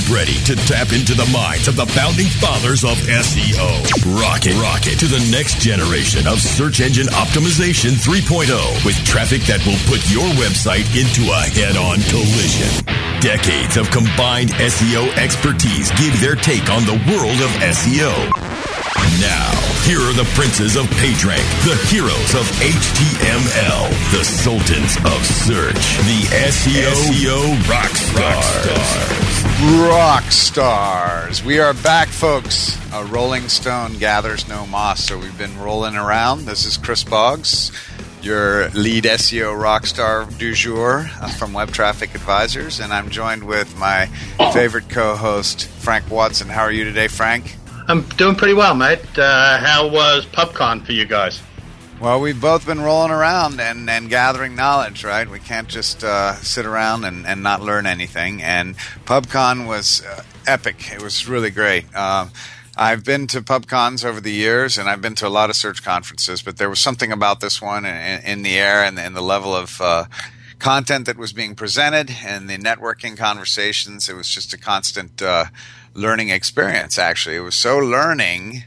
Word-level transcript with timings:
Get 0.00 0.16
ready 0.16 0.40
to 0.48 0.56
tap 0.64 0.92
into 0.96 1.12
the 1.12 1.28
minds 1.28 1.68
of 1.68 1.76
the 1.76 1.84
founding 1.84 2.24
fathers 2.40 2.84
of 2.84 2.96
SEO. 3.04 3.68
Rocket, 4.16 4.56
rocket 4.56 4.96
to 4.96 5.04
the 5.04 5.20
next 5.28 5.60
generation 5.60 6.26
of 6.26 6.40
search 6.40 6.80
engine 6.80 7.08
optimization 7.12 8.00
3.0 8.00 8.48
with 8.86 8.96
traffic 9.04 9.42
that 9.44 9.60
will 9.68 9.76
put 9.84 10.00
your 10.08 10.24
website 10.40 10.88
into 10.96 11.28
a 11.28 11.42
head-on 11.52 12.00
collision. 12.08 12.70
Decades 13.20 13.76
of 13.76 13.92
combined 13.92 14.56
SEO 14.56 15.04
expertise 15.20 15.92
give 16.00 16.16
their 16.16 16.36
take 16.36 16.72
on 16.72 16.88
the 16.88 16.96
world 17.12 17.36
of 17.44 17.50
SEO. 17.60 18.14
Now, 19.20 19.52
here 19.84 20.00
are 20.00 20.16
the 20.16 20.28
princes 20.32 20.80
of 20.80 20.88
PageRank, 20.96 21.44
the 21.68 21.76
heroes 21.92 22.32
of 22.32 22.48
HTML, 22.64 23.84
the 24.16 24.24
sultans 24.24 24.96
of 25.04 25.20
search, 25.44 26.00
the 26.08 26.24
SEO, 26.48 26.88
SEO 26.88 27.68
rock 27.68 27.92
stars. 27.92 28.16
Rock 28.16 28.44
stars. 28.64 29.49
We 31.44 31.58
are 31.58 31.74
back, 31.74 32.08
folks. 32.08 32.78
A 32.94 33.04
rolling 33.04 33.50
stone 33.50 33.98
gathers 33.98 34.48
no 34.48 34.66
moss, 34.66 35.04
so 35.04 35.18
we've 35.18 35.36
been 35.36 35.58
rolling 35.58 35.96
around. 35.96 36.46
This 36.46 36.64
is 36.64 36.78
Chris 36.78 37.04
Boggs, 37.04 37.70
your 38.22 38.70
lead 38.70 39.04
SEO 39.04 39.60
rock 39.60 39.84
star 39.84 40.24
du 40.38 40.54
jour 40.54 41.10
uh, 41.20 41.28
from 41.28 41.52
Web 41.52 41.72
Traffic 41.72 42.14
Advisors, 42.14 42.80
and 42.80 42.90
I'm 42.90 43.10
joined 43.10 43.44
with 43.44 43.78
my 43.78 44.06
favorite 44.54 44.88
co-host, 44.88 45.66
Frank 45.66 46.10
Watson. 46.10 46.48
How 46.48 46.62
are 46.62 46.72
you 46.72 46.84
today, 46.84 47.08
Frank? 47.08 47.54
I'm 47.86 48.02
doing 48.16 48.36
pretty 48.36 48.54
well, 48.54 48.74
mate. 48.74 49.18
Uh, 49.18 49.58
how 49.58 49.88
was 49.88 50.24
PubCon 50.24 50.86
for 50.86 50.92
you 50.92 51.04
guys? 51.04 51.42
Well, 52.00 52.18
we've 52.22 52.40
both 52.40 52.64
been 52.64 52.80
rolling 52.80 53.10
around 53.10 53.60
and, 53.60 53.90
and 53.90 54.08
gathering 54.08 54.56
knowledge, 54.56 55.04
right? 55.04 55.28
We 55.28 55.38
can't 55.38 55.68
just 55.68 56.02
uh, 56.02 56.34
sit 56.36 56.64
around 56.64 57.04
and, 57.04 57.26
and 57.26 57.42
not 57.42 57.60
learn 57.60 57.84
anything. 57.84 58.42
And 58.42 58.74
PubCon 59.04 59.66
was 59.66 60.02
uh, 60.02 60.22
epic. 60.46 60.90
It 60.94 61.02
was 61.02 61.28
really 61.28 61.50
great. 61.50 61.84
Uh, 61.94 62.28
I've 62.74 63.04
been 63.04 63.26
to 63.26 63.42
PubCons 63.42 64.02
over 64.02 64.18
the 64.18 64.32
years, 64.32 64.78
and 64.78 64.88
I've 64.88 65.02
been 65.02 65.14
to 65.16 65.26
a 65.26 65.28
lot 65.28 65.50
of 65.50 65.56
search 65.56 65.84
conferences, 65.84 66.40
but 66.40 66.56
there 66.56 66.70
was 66.70 66.80
something 66.80 67.12
about 67.12 67.40
this 67.40 67.60
one 67.60 67.84
in, 67.84 68.22
in 68.22 68.42
the 68.44 68.56
air 68.56 68.82
and, 68.82 68.98
and 68.98 69.14
the 69.14 69.20
level 69.20 69.54
of 69.54 69.78
uh, 69.82 70.06
content 70.58 71.04
that 71.04 71.18
was 71.18 71.34
being 71.34 71.54
presented 71.54 72.16
and 72.24 72.48
the 72.48 72.56
networking 72.56 73.14
conversations. 73.14 74.08
It 74.08 74.16
was 74.16 74.28
just 74.28 74.54
a 74.54 74.58
constant 74.58 75.20
uh, 75.20 75.46
learning 75.92 76.30
experience, 76.30 76.98
actually. 76.98 77.36
It 77.36 77.40
was 77.40 77.56
so 77.56 77.76
learning 77.76 78.64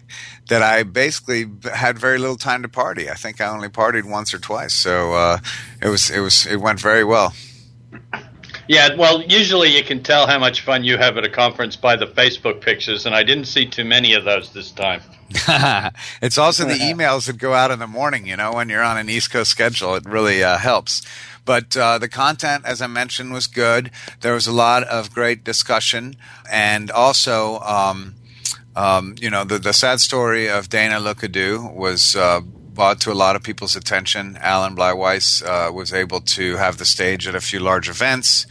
that 0.50 0.62
I 0.62 0.84
basically 0.84 1.46
had 1.74 1.98
very 1.98 2.18
little 2.18 2.36
time 2.36 2.62
to 2.64 2.70
party. 2.70 3.10
I 3.10 3.16
think 3.16 3.40
I 3.40 3.48
only 3.48 3.70
partied 3.70 4.10
once 4.10 4.34
or 4.34 4.40
twice. 4.40 4.74
So 4.74 5.14
uh, 5.14 5.38
it 5.82 5.88
was 5.88 6.10
it 6.10 6.20
was 6.20 6.46
it 6.46 6.58
went 6.58 6.80
very 6.80 7.04
well. 7.04 7.34
Yeah, 8.68 8.96
well, 8.96 9.22
usually 9.22 9.76
you 9.76 9.84
can 9.84 10.04
tell 10.04 10.26
how 10.26 10.40
much 10.40 10.62
fun 10.62 10.86
you 10.86 10.98
have 10.98 11.18
at 11.18 11.26
a 11.26 11.30
conference 11.30 11.76
by 11.76 11.98
the 11.98 12.08
Facebook 12.08 12.62
pictures, 12.62 13.06
and 13.06 13.14
I 13.14 13.24
didn't 13.24 13.46
see 13.46 13.66
too 13.66 13.84
many 13.84 14.14
of 14.14 14.24
those 14.24 14.54
this 14.54 14.72
time. 14.72 15.02
it's 16.22 16.38
also 16.38 16.64
the 16.66 16.74
emails 16.80 17.28
that 17.28 17.38
go 17.38 17.54
out 17.54 17.72
in 17.72 17.80
the 17.80 17.88
morning, 17.88 18.26
you 18.26 18.38
know, 18.38 18.54
when 18.54 18.70
you're 18.70 18.84
on 18.84 18.98
an 18.98 19.10
East 19.10 19.32
Coast 19.32 19.52
schedule. 19.52 19.96
It 19.96 20.06
really 20.06 20.44
uh, 20.44 20.58
helps. 20.58 21.02
But 21.46 21.76
uh, 21.76 21.98
the 21.98 22.08
content, 22.08 22.64
as 22.66 22.82
I 22.82 22.88
mentioned, 22.88 23.34
was 23.34 23.48
good. 23.48 23.92
There 24.22 24.34
was 24.34 24.48
a 24.48 24.54
lot 24.54 24.84
of 24.84 25.14
great 25.14 25.44
discussion, 25.44 26.16
and 26.50 26.90
also, 26.90 27.60
um, 27.60 28.16
um, 28.76 29.16
you 29.20 29.30
know, 29.30 29.44
the, 29.44 29.60
the 29.60 29.74
sad 29.74 30.00
story 30.00 30.50
of 30.50 30.70
Dana 30.70 31.00
Lookadoo 31.00 31.74
was. 31.74 32.16
Uh, 32.16 32.42
brought 32.74 33.00
to 33.00 33.12
a 33.12 33.14
lot 33.14 33.36
of 33.36 33.44
people's 33.44 33.76
attention. 33.76 34.36
Alan 34.42 34.76
Bleiweiss 34.76 35.46
uh, 35.46 35.72
was 35.72 35.94
able 35.94 36.22
to 36.22 36.56
have 36.56 36.80
the 36.80 36.86
stage 36.86 37.28
at 37.28 37.36
a 37.36 37.40
few 37.40 37.60
large 37.60 37.88
events 37.88 38.48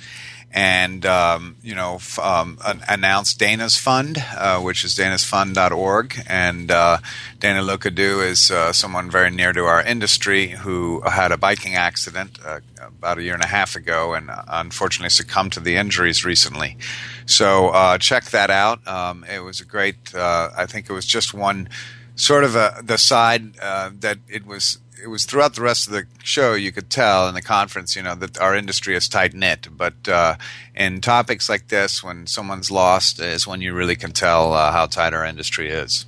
and 0.52 1.06
um, 1.06 1.56
you 1.62 1.74
know 1.74 1.94
f- 1.94 2.18
um, 2.18 2.58
announced 2.88 3.38
Dana's 3.38 3.76
Fund, 3.76 4.22
uh, 4.36 4.60
which 4.60 4.84
is 4.84 4.94
danasfund.org. 4.94 6.22
And 6.26 6.70
uh, 6.70 6.98
Dana 7.40 7.62
Lookadoo 7.62 8.26
is 8.26 8.50
uh, 8.50 8.72
someone 8.72 9.10
very 9.10 9.30
near 9.30 9.52
to 9.52 9.64
our 9.64 9.82
industry 9.82 10.48
who 10.48 11.00
had 11.02 11.32
a 11.32 11.38
biking 11.38 11.74
accident 11.74 12.38
uh, 12.44 12.60
about 12.80 13.18
a 13.18 13.22
year 13.22 13.34
and 13.34 13.42
a 13.42 13.48
half 13.48 13.76
ago, 13.76 14.14
and 14.14 14.30
unfortunately 14.48 15.10
succumbed 15.10 15.52
to 15.54 15.60
the 15.60 15.76
injuries 15.76 16.24
recently. 16.24 16.76
So 17.24 17.68
uh, 17.68 17.98
check 17.98 18.24
that 18.26 18.50
out. 18.50 18.86
Um, 18.86 19.24
it 19.24 19.40
was 19.40 19.60
a 19.60 19.64
great. 19.64 20.14
Uh, 20.14 20.50
I 20.56 20.66
think 20.66 20.90
it 20.90 20.92
was 20.92 21.06
just 21.06 21.32
one 21.32 21.68
sort 22.14 22.44
of 22.44 22.56
a, 22.56 22.82
the 22.84 22.98
side 22.98 23.54
that 23.54 24.18
it 24.28 24.44
was 24.46 24.78
it 25.02 25.08
was 25.08 25.24
throughout 25.24 25.54
the 25.54 25.62
rest 25.62 25.86
of 25.86 25.92
the 25.92 26.06
show 26.22 26.54
you 26.54 26.70
could 26.70 26.88
tell 26.88 27.28
in 27.28 27.34
the 27.34 27.42
conference 27.42 27.96
you 27.96 28.02
know 28.02 28.14
that 28.14 28.38
our 28.38 28.54
industry 28.54 28.94
is 28.94 29.08
tight 29.08 29.34
knit. 29.34 29.68
But 29.70 30.08
uh, 30.08 30.36
in 30.74 31.00
topics 31.00 31.48
like 31.48 31.68
this 31.68 32.02
when 32.02 32.26
someone's 32.26 32.70
lost 32.70 33.20
is 33.20 33.46
when 33.46 33.60
you 33.60 33.74
really 33.74 33.96
can 33.96 34.12
tell 34.12 34.52
uh, 34.52 34.70
how 34.70 34.86
tight 34.86 35.12
our 35.12 35.24
industry 35.24 35.70
is. 35.70 36.06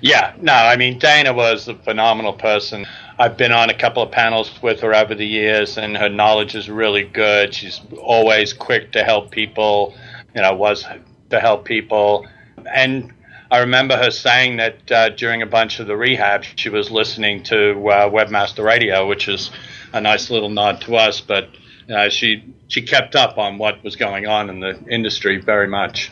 Yeah. 0.00 0.34
No 0.40 0.52
i 0.52 0.76
mean 0.76 0.98
dana 0.98 1.32
was 1.32 1.68
a 1.68 1.74
phenomenal 1.74 2.32
person. 2.32 2.86
I've 3.18 3.36
been 3.36 3.52
on 3.52 3.70
a 3.70 3.74
couple 3.74 4.02
of 4.02 4.10
panels 4.10 4.50
with 4.62 4.80
her 4.80 4.94
over 4.94 5.14
the 5.14 5.26
years 5.26 5.76
and 5.76 5.96
her 5.96 6.08
knowledge 6.08 6.54
is 6.54 6.70
really 6.70 7.04
good. 7.04 7.52
She's 7.52 7.80
always 8.00 8.52
quick 8.52 8.92
to 8.92 9.02
help 9.02 9.30
people 9.30 9.94
you 10.34 10.42
know 10.42 10.54
was 10.54 10.84
to 11.30 11.40
help 11.40 11.64
people. 11.64 12.26
And 12.72 13.12
I 13.50 13.58
remember 13.58 13.96
her 13.96 14.10
saying 14.10 14.56
that 14.56 14.90
uh, 14.90 15.08
during 15.10 15.42
a 15.42 15.46
bunch 15.46 15.78
of 15.78 15.86
the 15.86 15.96
rehab, 15.96 16.44
she 16.44 16.68
was 16.68 16.90
listening 16.90 17.42
to 17.44 17.70
uh, 17.88 18.10
Webmaster 18.10 18.64
Radio, 18.64 19.06
which 19.06 19.28
is 19.28 19.50
a 19.92 20.00
nice 20.00 20.30
little 20.30 20.50
nod 20.50 20.80
to 20.82 20.96
us. 20.96 21.20
But 21.20 21.48
uh, 21.88 22.08
she 22.08 22.54
she 22.68 22.82
kept 22.82 23.14
up 23.14 23.38
on 23.38 23.58
what 23.58 23.82
was 23.84 23.96
going 23.96 24.26
on 24.26 24.50
in 24.50 24.60
the 24.60 24.78
industry 24.88 25.38
very 25.38 25.68
much. 25.68 26.10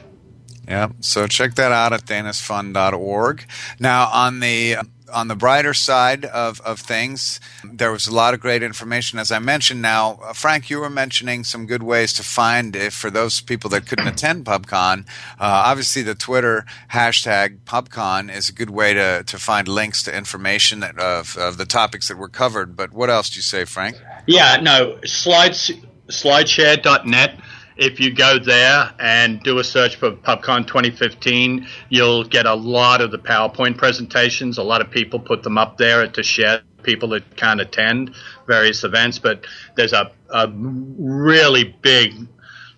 Yeah, 0.69 0.89
so 1.01 1.27
check 1.27 1.57
that 1.57 1.73
out 1.73 1.93
at 1.93 2.07
danasfund.org. 2.07 3.45
Now, 3.79 4.09
on 4.11 4.41
the 4.41 4.77
on 5.15 5.29
the 5.29 5.37
brighter 5.37 5.73
side 5.73 6.25
of, 6.25 6.61
of 6.63 6.81
things, 6.81 7.41
there 7.65 7.93
was 7.93 8.07
a 8.07 8.15
lot 8.15 8.35
of 8.35 8.41
great 8.41 8.63
information, 8.63 9.19
as 9.19 9.31
I 9.31 9.39
mentioned. 9.39 9.81
Now, 9.81 10.19
uh, 10.23 10.33
Frank, 10.33 10.69
you 10.69 10.81
were 10.81 10.91
mentioning 10.91 11.45
some 11.45 11.67
good 11.67 11.83
ways 11.83 12.13
to 12.15 12.23
find 12.23 12.75
if 12.75 12.93
for 12.93 13.11
those 13.11 13.41
people 13.41 13.71
that 13.71 13.87
couldn't 13.87 14.09
attend 14.09 14.45
PubCon. 14.45 15.07
Uh, 15.39 15.63
obviously, 15.67 16.03
the 16.03 16.15
Twitter 16.15 16.67
hashtag 16.93 17.59
PubCon 17.65 18.35
is 18.35 18.49
a 18.49 18.53
good 18.53 18.71
way 18.71 18.93
to, 18.93 19.23
to 19.25 19.39
find 19.39 19.69
links 19.69 20.03
to 20.03 20.15
information 20.15 20.83
of, 20.83 21.37
of 21.39 21.57
the 21.57 21.67
topics 21.67 22.09
that 22.09 22.19
were 22.19 22.29
covered. 22.29 22.77
But 22.77 22.93
what 22.93 23.09
else 23.09 23.31
do 23.31 23.37
you 23.37 23.43
say, 23.43 23.65
Frank? 23.65 23.97
Yeah, 24.27 24.57
no, 24.61 24.99
slides, 25.05 25.71
slideshare.net 26.09 27.39
if 27.77 28.01
you 28.01 28.15
go 28.15 28.39
there 28.39 28.93
and 28.99 29.43
do 29.43 29.59
a 29.59 29.65
search 29.65 29.97
for 29.97 30.13
PubCon 30.13 30.67
2015, 30.67 31.67
you'll 31.89 32.25
get 32.25 32.47
a 32.47 32.55
lot 32.55 33.01
of 33.01 33.11
the 33.11 33.19
PowerPoint 33.19 33.77
presentations. 33.77 34.59
A 34.59 34.63
lot 34.63 34.81
of 34.81 34.91
people 34.91 35.19
put 35.19 35.43
them 35.43 35.59
up 35.59 35.77
there 35.79 36.07
to 36.07 36.23
share 36.23 36.63
people 36.83 37.09
that 37.11 37.37
can't 37.37 37.61
attend 37.61 38.15
various 38.47 38.85
events, 38.85 39.19
but 39.19 39.47
there's 39.77 39.93
a, 39.93 40.13
a 40.31 40.49
really 40.55 41.65
big 41.83 42.13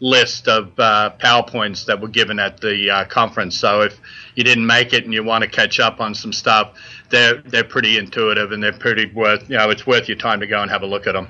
list 0.01 0.47
of 0.49 0.79
uh, 0.79 1.11
PowerPoints 1.19 1.87
that 1.87 2.01
were 2.01 2.09
given 2.09 2.39
at 2.39 2.61
the 2.61 2.91
uh, 2.91 3.05
conference. 3.07 3.59
So 3.59 3.83
if 3.83 3.99
you 4.35 4.45
didn't 4.45 4.67
make 4.67 4.93
it 4.93 5.05
and 5.05 5.13
you 5.13 5.25
want 5.25 5.43
to 5.43 5.51
catch 5.51 5.81
up 5.81 6.01
on 6.01 6.15
some 6.15 6.33
stuff, 6.33 6.75
they're 7.11 7.41
they're 7.43 7.65
pretty 7.65 7.99
intuitive 7.99 8.53
and 8.53 8.63
they're 8.63 8.73
pretty 8.73 9.07
worth 9.13 9.49
you 9.49 9.57
know 9.57 9.71
it's 9.71 9.87
worth 9.87 10.09
your 10.09 10.19
time 10.19 10.41
to 10.41 10.47
go 10.47 10.61
and 10.61 10.71
have 10.71 10.83
a 10.83 10.87
look 10.87 11.07
at 11.07 11.13
them. 11.13 11.29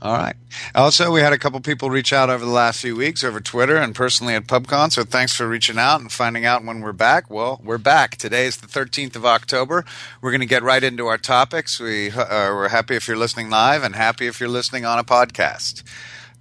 All 0.00 0.16
right. 0.16 0.36
Also, 0.76 1.10
we 1.10 1.20
had 1.20 1.32
a 1.32 1.38
couple 1.38 1.58
people 1.60 1.90
reach 1.90 2.12
out 2.12 2.30
over 2.30 2.44
the 2.44 2.50
last 2.50 2.80
few 2.80 2.94
weeks 2.94 3.24
over 3.24 3.40
Twitter 3.40 3.76
and 3.76 3.96
personally 3.96 4.34
at 4.34 4.46
PubCon. 4.46 4.92
So 4.92 5.02
thanks 5.02 5.34
for 5.34 5.48
reaching 5.48 5.76
out 5.76 6.00
and 6.00 6.12
finding 6.12 6.44
out 6.44 6.64
when 6.64 6.80
we're 6.80 6.92
back. 6.92 7.28
Well, 7.28 7.60
we're 7.64 7.78
back. 7.78 8.16
Today 8.16 8.46
is 8.46 8.58
the 8.58 8.68
13th 8.68 9.16
of 9.16 9.26
October. 9.26 9.84
We're 10.20 10.30
going 10.30 10.40
to 10.40 10.46
get 10.46 10.62
right 10.62 10.84
into 10.84 11.06
our 11.06 11.18
topics. 11.18 11.80
We, 11.80 12.12
uh, 12.12 12.54
we're 12.54 12.68
happy 12.68 12.94
if 12.94 13.08
you're 13.08 13.16
listening 13.16 13.50
live 13.50 13.82
and 13.82 13.96
happy 13.96 14.28
if 14.28 14.38
you're 14.38 14.48
listening 14.48 14.84
on 14.84 15.00
a 15.00 15.04
podcast. 15.04 15.82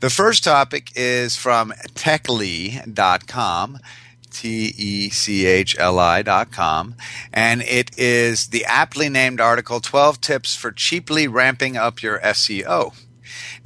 The 0.01 0.11
first 0.11 0.43
topic 0.43 0.91
is 0.95 1.35
from 1.35 1.71
techli.com. 1.95 3.79
T 4.29 4.71
E 4.77 5.09
C 5.09 5.47
H 5.47 5.75
L 5.79 5.97
I 5.97 6.21
dot 6.21 6.51
com. 6.51 6.95
And 7.33 7.63
it 7.63 7.97
is 7.97 8.47
the 8.47 8.65
aptly 8.65 9.09
named 9.09 9.41
article 9.41 9.79
12 9.79 10.21
Tips 10.21 10.55
for 10.55 10.71
Cheaply 10.71 11.27
Ramping 11.27 11.75
Up 11.75 12.03
Your 12.03 12.19
SEO. 12.19 12.93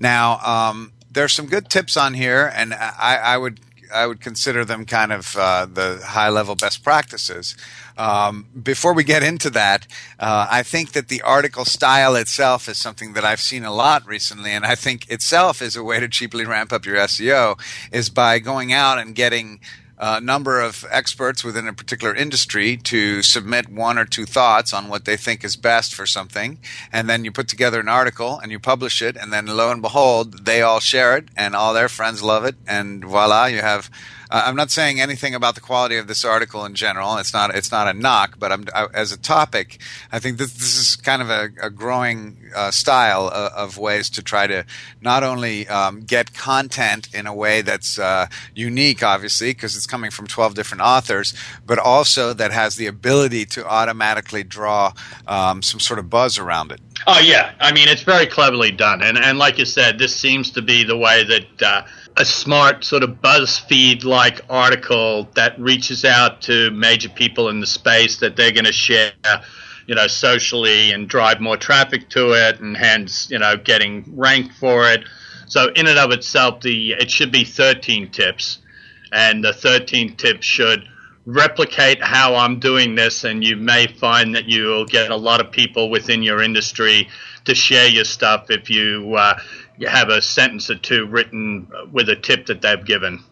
Now, 0.01 0.39
um, 0.39 0.93
there's 1.11 1.31
some 1.31 1.45
good 1.45 1.69
tips 1.69 1.95
on 1.95 2.15
here, 2.15 2.51
and 2.55 2.73
I, 2.73 3.19
I 3.23 3.37
would 3.37 3.59
I 3.93 4.07
would 4.07 4.19
consider 4.19 4.65
them 4.65 4.85
kind 4.85 5.11
of 5.11 5.35
uh, 5.37 5.65
the 5.65 6.01
high 6.03 6.29
level 6.29 6.55
best 6.55 6.83
practices. 6.83 7.55
Um, 7.97 8.47
before 8.63 8.93
we 8.93 9.03
get 9.03 9.21
into 9.21 9.49
that, 9.51 9.85
uh, 10.17 10.47
I 10.49 10.63
think 10.63 10.93
that 10.93 11.09
the 11.09 11.21
article 11.21 11.65
style 11.65 12.15
itself 12.15 12.67
is 12.67 12.77
something 12.77 13.13
that 13.13 13.25
I've 13.25 13.41
seen 13.41 13.63
a 13.63 13.73
lot 13.73 14.07
recently, 14.07 14.51
and 14.51 14.65
I 14.65 14.75
think 14.75 15.07
itself 15.09 15.61
is 15.61 15.75
a 15.75 15.83
way 15.83 15.99
to 15.99 16.07
cheaply 16.07 16.45
ramp 16.45 16.73
up 16.73 16.85
your 16.85 16.95
SEO 16.97 17.59
is 17.91 18.09
by 18.09 18.39
going 18.39 18.73
out 18.73 18.97
and 18.97 19.13
getting 19.13 19.59
a 20.01 20.19
number 20.19 20.59
of 20.59 20.83
experts 20.89 21.43
within 21.43 21.67
a 21.67 21.73
particular 21.73 22.13
industry 22.15 22.75
to 22.75 23.21
submit 23.21 23.69
one 23.69 23.99
or 23.99 24.05
two 24.05 24.25
thoughts 24.25 24.73
on 24.73 24.89
what 24.89 25.05
they 25.05 25.15
think 25.15 25.43
is 25.43 25.55
best 25.55 25.93
for 25.93 26.07
something. 26.07 26.57
And 26.91 27.07
then 27.07 27.23
you 27.23 27.31
put 27.31 27.47
together 27.47 27.79
an 27.79 27.87
article 27.87 28.39
and 28.39 28.51
you 28.51 28.59
publish 28.59 29.03
it. 29.03 29.15
And 29.15 29.31
then 29.31 29.45
lo 29.45 29.71
and 29.71 29.81
behold, 29.81 30.45
they 30.45 30.63
all 30.63 30.79
share 30.79 31.15
it 31.15 31.29
and 31.37 31.55
all 31.55 31.75
their 31.75 31.87
friends 31.87 32.23
love 32.23 32.45
it. 32.45 32.55
And 32.65 33.05
voila, 33.05 33.45
you 33.45 33.61
have 33.61 33.91
uh, 34.31 34.43
I'm 34.45 34.55
not 34.55 34.71
saying 34.71 35.01
anything 35.01 35.35
about 35.35 35.55
the 35.55 35.61
quality 35.61 35.97
of 35.97 36.07
this 36.07 36.23
article 36.23 36.63
in 36.63 36.73
general. 36.73 37.17
It's 37.17 37.33
not 37.33 37.53
it's 37.53 37.71
not 37.71 37.87
a 37.87 37.93
knock, 37.93 38.39
but 38.39 38.51
I, 38.73 38.87
as 38.93 39.11
a 39.11 39.17
topic, 39.17 39.79
I 40.11 40.19
think 40.19 40.37
this, 40.37 40.53
this 40.53 40.77
is 40.77 40.95
kind 40.95 41.21
of 41.21 41.29
a, 41.29 41.49
a 41.61 41.69
growing 41.69 42.37
uh, 42.55 42.71
style 42.71 43.27
of, 43.27 43.51
of, 43.53 43.77
ways 43.77 44.09
to 44.11 44.21
try 44.21 44.47
to 44.47 44.65
not 45.01 45.23
only 45.23 45.67
um, 45.67 46.01
get 46.01 46.33
content 46.33 47.13
in 47.13 47.27
a 47.27 47.33
way 47.33 47.61
that's 47.61 47.99
uh, 47.99 48.27
unique, 48.55 49.03
obviously, 49.03 49.51
because 49.51 49.75
it's 49.75 49.87
coming 49.87 50.11
from 50.11 50.27
12 50.27 50.53
different 50.53 50.81
authors, 50.81 51.33
but 51.65 51.79
also 51.79 52.33
that 52.33 52.51
has 52.51 52.75
the 52.75 52.87
ability 52.87 53.45
to 53.45 53.65
automatically 53.65 54.43
draw 54.43 54.93
um, 55.27 55.61
some 55.61 55.79
sort 55.79 55.99
of 55.99 56.09
buzz 56.09 56.37
around 56.37 56.71
it. 56.71 56.79
Oh 57.07 57.19
yeah, 57.19 57.53
I 57.59 57.71
mean 57.71 57.87
it's 57.87 58.03
very 58.03 58.27
cleverly 58.27 58.71
done, 58.71 59.01
and 59.01 59.17
and 59.17 59.39
like 59.39 59.57
you 59.57 59.65
said, 59.65 59.97
this 59.97 60.15
seems 60.15 60.51
to 60.51 60.61
be 60.61 60.83
the 60.83 60.97
way 60.97 61.23
that 61.23 61.61
uh, 61.61 61.81
a 62.17 62.25
smart 62.25 62.83
sort 62.83 63.03
of 63.03 63.21
BuzzFeed 63.21 64.03
like 64.03 64.41
article 64.49 65.29
that 65.35 65.59
reaches 65.59 66.03
out 66.03 66.41
to 66.43 66.71
major 66.71 67.09
people 67.09 67.49
in 67.49 67.59
the 67.59 67.67
space 67.67 68.17
that 68.17 68.35
they're 68.35 68.51
going 68.51 68.65
to 68.65 68.73
share, 68.73 69.13
you 69.87 69.95
know, 69.95 70.07
socially 70.07 70.91
and 70.91 71.07
drive 71.07 71.39
more 71.39 71.57
traffic 71.57 72.09
to 72.09 72.31
it, 72.33 72.59
and 72.59 72.75
hence, 72.75 73.29
you 73.31 73.39
know, 73.39 73.55
getting 73.57 74.03
ranked 74.15 74.55
for 74.55 74.89
it. 74.89 75.03
So, 75.47 75.69
in 75.75 75.87
and 75.87 75.97
of 75.99 76.11
itself, 76.11 76.61
the 76.61 76.93
it 76.93 77.09
should 77.09 77.31
be 77.31 77.43
13 77.43 78.11
tips, 78.11 78.59
and 79.11 79.43
the 79.43 79.53
13 79.53 80.15
tips 80.15 80.45
should 80.45 80.87
replicate 81.25 82.01
how 82.01 82.35
I'm 82.35 82.59
doing 82.59 82.95
this, 82.95 83.23
and 83.23 83.43
you 83.43 83.55
may 83.55 83.87
find 83.87 84.35
that 84.35 84.45
you'll 84.45 84.85
get 84.85 85.11
a 85.11 85.15
lot 85.15 85.39
of 85.39 85.51
people 85.51 85.89
within 85.89 86.23
your 86.23 86.41
industry 86.41 87.09
to 87.45 87.55
share 87.55 87.87
your 87.87 88.05
stuff 88.05 88.47
if 88.49 88.69
you. 88.69 89.15
Uh, 89.17 89.39
you 89.81 89.87
have 89.87 90.09
a 90.09 90.21
sentence 90.21 90.69
or 90.69 90.75
two 90.75 91.07
written 91.07 91.67
with 91.91 92.07
a 92.07 92.15
tip 92.15 92.45
that 92.45 92.61
they've 92.61 92.85
given. 92.85 93.23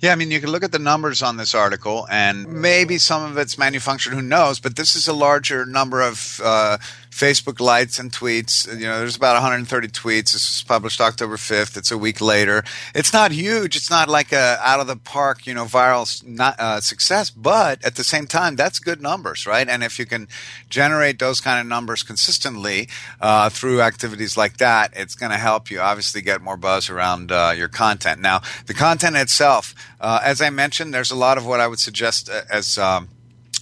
Yeah, 0.00 0.10
I 0.10 0.16
mean, 0.16 0.32
you 0.32 0.40
can 0.40 0.50
look 0.50 0.64
at 0.64 0.72
the 0.72 0.80
numbers 0.80 1.22
on 1.22 1.36
this 1.36 1.54
article, 1.54 2.08
and 2.10 2.46
maybe 2.48 2.98
some 2.98 3.22
of 3.22 3.38
it's 3.38 3.56
manufactured. 3.56 4.12
Who 4.12 4.20
knows? 4.20 4.58
But 4.58 4.74
this 4.74 4.96
is 4.96 5.06
a 5.06 5.12
larger 5.12 5.64
number 5.64 6.02
of 6.02 6.40
uh, 6.42 6.78
Facebook 7.16 7.60
likes 7.60 7.98
and 7.98 8.12
tweets. 8.12 8.68
You 8.68 8.86
know, 8.86 8.98
there's 8.98 9.16
about 9.16 9.32
130 9.34 9.88
tweets. 9.88 10.32
This 10.32 10.34
was 10.34 10.64
published 10.68 11.00
October 11.00 11.36
5th. 11.36 11.76
It's 11.76 11.90
a 11.90 11.96
week 11.96 12.20
later. 12.20 12.62
It's 12.94 13.12
not 13.12 13.32
huge. 13.32 13.74
It's 13.74 13.88
not 13.88 14.08
like 14.08 14.32
a 14.32 14.58
out 14.62 14.80
of 14.80 14.86
the 14.86 14.96
park, 14.96 15.46
you 15.46 15.54
know, 15.54 15.64
viral 15.64 16.06
not, 16.26 16.60
uh, 16.60 16.80
success. 16.82 17.30
But 17.30 17.82
at 17.82 17.96
the 17.96 18.04
same 18.04 18.26
time, 18.26 18.54
that's 18.54 18.78
good 18.78 19.00
numbers, 19.00 19.46
right? 19.46 19.66
And 19.66 19.82
if 19.82 19.98
you 19.98 20.04
can 20.04 20.28
generate 20.68 21.18
those 21.18 21.40
kind 21.40 21.58
of 21.58 21.66
numbers 21.66 22.02
consistently 22.02 22.88
uh, 23.18 23.48
through 23.48 23.80
activities 23.80 24.36
like 24.36 24.58
that, 24.58 24.92
it's 24.94 25.14
going 25.14 25.32
to 25.32 25.38
help 25.38 25.70
you 25.70 25.80
obviously 25.80 26.20
get 26.20 26.42
more 26.42 26.58
buzz 26.58 26.90
around 26.90 27.32
uh, 27.32 27.54
your 27.56 27.68
content. 27.68 28.20
Now, 28.20 28.42
the 28.66 28.74
content 28.74 29.16
itself, 29.16 29.74
uh, 30.00 30.20
as 30.22 30.42
I 30.42 30.50
mentioned, 30.50 30.92
there's 30.92 31.10
a 31.10 31.16
lot 31.16 31.38
of 31.38 31.46
what 31.46 31.60
I 31.60 31.66
would 31.66 31.78
suggest 31.78 32.28
uh, 32.28 32.42
as 32.50 32.76
um, 32.76 33.08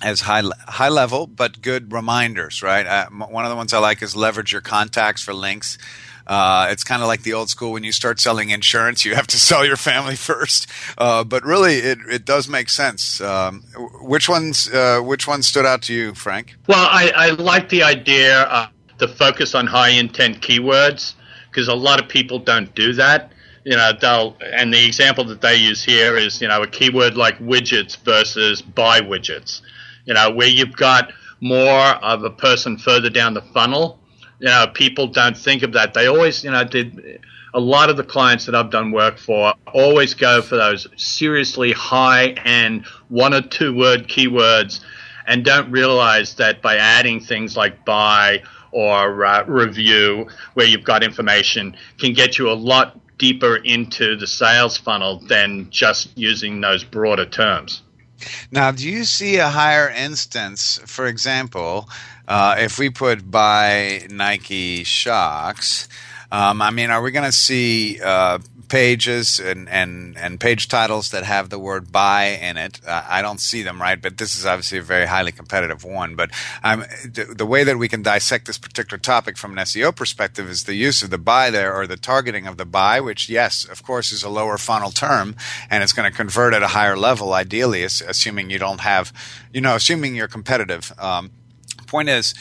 as 0.03 0.23
high 0.23 0.43
high 0.67 0.89
level 0.89 1.27
but 1.27 1.61
good 1.63 1.93
reminders 1.93 2.63
right? 2.63 2.87
Uh, 2.87 3.07
one 3.11 3.45
of 3.45 3.51
the 3.51 3.57
ones 3.57 3.73
i 3.73 3.79
like 3.79 4.03
is 4.03 4.15
leverage 4.17 4.53
your 4.53 4.61
contacts 4.61 5.23
for 5.23 5.35
links. 5.35 5.79
Uh, 6.27 6.69
it's 6.71 6.83
kind 6.83 7.03
of 7.03 7.09
like 7.09 7.23
the 7.23 7.35
old 7.35 7.51
school 7.51 7.73
when 7.73 7.85
you 7.85 7.93
start 7.93 8.19
selling 8.19 8.49
insurance 8.49 9.05
you 9.05 9.15
have 9.15 9.27
to 9.27 9.39
sell 9.49 9.65
your 9.65 9.77
family 9.77 10.17
first. 10.17 10.67
Uh, 10.97 11.23
but 11.23 11.45
really 11.45 11.75
it, 11.75 11.99
it 12.11 12.25
does 12.25 12.49
make 12.49 12.69
sense. 12.69 13.21
Um, 13.21 13.63
which 14.01 14.29
ones 14.29 14.69
uh, 14.73 15.01
which 15.01 15.27
one 15.29 15.43
stood 15.43 15.67
out 15.67 15.83
to 15.83 15.95
you 15.95 16.15
frank? 16.15 16.57
Well 16.67 16.89
i, 16.91 17.13
I 17.15 17.31
like 17.31 17.69
the 17.69 17.83
idea 17.83 18.43
uh, 18.43 18.69
to 18.99 19.09
focus 19.09 19.55
on 19.55 19.67
high 19.67 19.91
intent 19.91 20.41
keywords 20.41 21.15
because 21.51 21.69
a 21.69 21.75
lot 21.75 22.03
of 22.03 22.09
people 22.09 22.39
don't 22.39 22.75
do 22.75 22.93
that. 22.95 23.33
You 23.65 23.77
know 23.77 23.93
they'll 23.99 24.37
and 24.41 24.75
the 24.75 24.87
example 24.87 25.25
that 25.25 25.41
they 25.41 25.57
use 25.57 25.83
here 25.83 26.17
is 26.17 26.41
you 26.43 26.49
know 26.49 26.63
a 26.63 26.67
keyword 26.67 27.17
like 27.17 27.39
widgets 27.39 27.97
versus 27.97 28.61
buy 28.61 29.01
widgets 29.01 29.63
you 30.05 30.15
know, 30.15 30.31
where 30.31 30.49
you've 30.49 30.77
got 30.77 31.13
more 31.41 31.81
of 32.03 32.25
a 32.25 32.31
person 32.31 32.79
further 32.79 33.11
down 33.11 33.35
the 33.35 33.43
funnel. 33.43 33.99
You 34.41 34.47
know, 34.47 34.67
people 34.73 35.07
don't 35.07 35.37
think 35.37 35.63
of 35.63 35.73
that. 35.73 35.95
They 35.95 36.07
always, 36.07 36.45
you 36.45 36.51
know, 36.51 36.65
did 36.65 37.21
a 37.55 37.61
lot 37.61 37.89
of 37.89 37.97
the 37.97 38.05
clients 38.05 38.47
that 38.47 38.55
I've 38.55 38.71
done 38.71 38.91
work 38.91 39.17
for 39.17 39.55
always 39.73 40.15
go 40.15 40.43
for 40.43 40.57
those 40.57 40.89
seriously 40.97 41.73
high 41.73 42.31
end 42.45 42.85
one 43.09 43.33
or 43.33 43.43
two 43.43 43.77
word 43.77 44.09
keywords 44.09 44.81
and 45.27 45.45
don't 45.45 45.71
realize 45.71 46.35
that 46.35 46.61
by 46.61 46.77
adding 46.77 47.21
things 47.21 47.57
like 47.57 47.85
buy 47.85 48.43
or 48.73 49.25
uh, 49.25 49.45
review 49.47 50.27
where 50.55 50.67
you've 50.67 50.85
got 50.85 51.05
information 51.05 51.77
can 51.99 52.13
get 52.13 52.39
you 52.39 52.51
a 52.51 52.53
lot 52.55 52.99
deeper 53.19 53.57
into 53.57 54.17
the 54.17 54.27
sales 54.27 54.77
funnel 54.77 55.21
than 55.29 55.69
just 55.71 56.17
using 56.19 56.61
those 56.61 56.83
broader 56.83 57.25
terms. 57.25 57.83
Now, 58.51 58.71
do 58.71 58.89
you 58.89 59.05
see 59.05 59.37
a 59.37 59.49
higher 59.49 59.89
instance? 59.89 60.81
For 60.87 61.07
example, 61.07 61.89
uh, 62.29 62.57
if 62.59 62.79
we 62.79 62.91
put 62.91 63.31
buy 63.31 64.07
Nike 64.11 64.85
Shox, 64.85 65.89
um, 66.33 66.63
I 66.63 66.71
mean, 66.71 66.91
are 66.91 67.03
we 67.03 67.11
going 67.11 67.25
to 67.25 67.33
see 67.33 68.01
uh, 68.03 68.39
pages 68.69 69.39
and, 69.39 69.69
and, 69.69 70.17
and 70.17 70.41
page 70.41 70.69
titles 70.69 71.11
that 71.11 71.25
have 71.25 71.51
the 71.51 71.59
word 71.59 71.93
buy 71.93 72.25
in 72.25 72.57
it. 72.57 72.81
Uh, 72.87 73.05
I 73.09 73.23
don't 73.23 73.41
see 73.41 73.63
them, 73.63 73.81
right? 73.81 74.01
But 74.01 74.19
this 74.19 74.37
is 74.37 74.47
obviously 74.47 74.79
a 74.79 74.83
very 74.83 75.07
highly 75.07 75.33
competitive 75.33 75.85
one. 75.85 76.15
But 76.15 76.31
um, 76.63 76.85
the, 77.05 77.35
the, 77.37 77.47
way 77.47 77.65
that 77.65 77.79
we 77.79 77.89
can 77.89 78.03
dissect 78.03 78.47
this 78.47 78.59
particular 78.59 78.99
topic 78.99 79.37
from 79.37 79.53
an 79.53 79.65
SEO 79.65 79.95
perspective 79.95 80.49
is 80.49 80.65
the 80.65 80.75
use 80.75 81.03
of 81.03 81.11
the 81.11 81.19
buy 81.19 81.51
there 81.51 81.75
or 81.75 81.87
the 81.87 81.97
targeting 81.97 82.47
of 82.47 82.57
the 82.57 82.65
buy, 82.65 83.01
which, 83.01 83.29
yes, 83.29 83.65
of 83.65 83.83
course, 83.83 84.13
is 84.13 84.23
a 84.23 84.29
lower 84.29 84.59
funnel 84.59 84.91
term 84.91 85.37
and 85.71 85.83
it's 85.83 85.93
going 85.93 86.11
to 86.11 86.17
convert 86.17 86.55
at 86.55 86.63
a 86.63 86.69
higher 86.69 86.97
level, 86.97 87.33
ideally, 87.33 87.85
assuming 87.85 88.51
you 88.51 88.59
don't 88.59 88.81
have, 88.81 89.13
you 89.53 89.61
know, 89.61 89.75
assuming 89.77 90.15
you're 90.15 90.29
competitive. 90.29 90.93
Um, 90.99 91.31
point 91.87 92.09
is, 92.09 92.35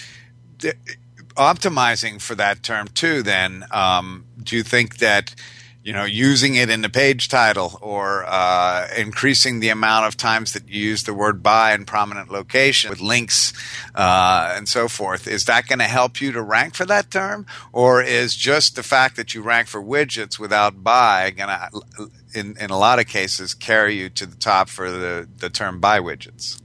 optimizing 1.36 2.22
for 2.22 2.36
that 2.36 2.64
term 2.64 2.88
too, 2.88 3.24
then, 3.24 3.66
um, 3.72 4.26
do 4.42 4.56
you 4.56 4.64
think 4.64 4.98
that 4.98 5.36
you 5.84 5.92
know, 5.92 6.06
using 6.06 6.56
it 6.56 6.70
in 6.70 6.82
the 6.82 6.90
page 6.90 7.28
title 7.28 7.78
or 7.82 8.24
uh, 8.26 8.88
increasing 8.98 9.60
the 9.60 9.68
amount 9.68 10.06
of 10.06 10.16
times 10.16 10.54
that 10.54 10.70
you 10.70 10.82
use 10.82 11.04
the 11.04 11.14
word 11.14 11.44
buy 11.44 11.74
in 11.74 11.84
prominent 11.84 12.32
location 12.32 12.90
with 12.90 13.02
links 13.02 13.52
uh, 13.94 14.54
and 14.56 14.70
so 14.70 14.88
forth. 14.88 15.28
Is 15.28 15.44
that 15.46 15.68
going 15.68 15.80
to 15.80 15.86
help 15.86 16.22
you 16.22 16.32
to 16.32 16.42
rank 16.42 16.76
for 16.76 16.86
that 16.86 17.12
term? 17.12 17.46
Or 17.74 18.02
is 18.02 18.34
just 18.34 18.78
the 18.78 18.84
fact 18.84 19.18
that 19.18 19.34
you 19.34 19.42
rank 19.42 19.68
for 19.68 19.84
widgets 19.84 20.40
without 20.40 20.84
buy 20.84 21.32
going 21.32 21.50
to, 21.50 22.12
in, 22.34 22.56
in 22.58 22.70
a 22.70 22.78
lot 22.78 23.00
of 23.00 23.08
cases, 23.08 23.54
carry 23.54 23.96
you 23.96 24.10
to 24.10 24.26
the 24.26 24.38
top 24.38 24.70
for 24.70 24.90
the, 24.90 25.28
the 25.40 25.50
term 25.50 25.82
buy 25.82 26.00
widgets? 26.00 26.62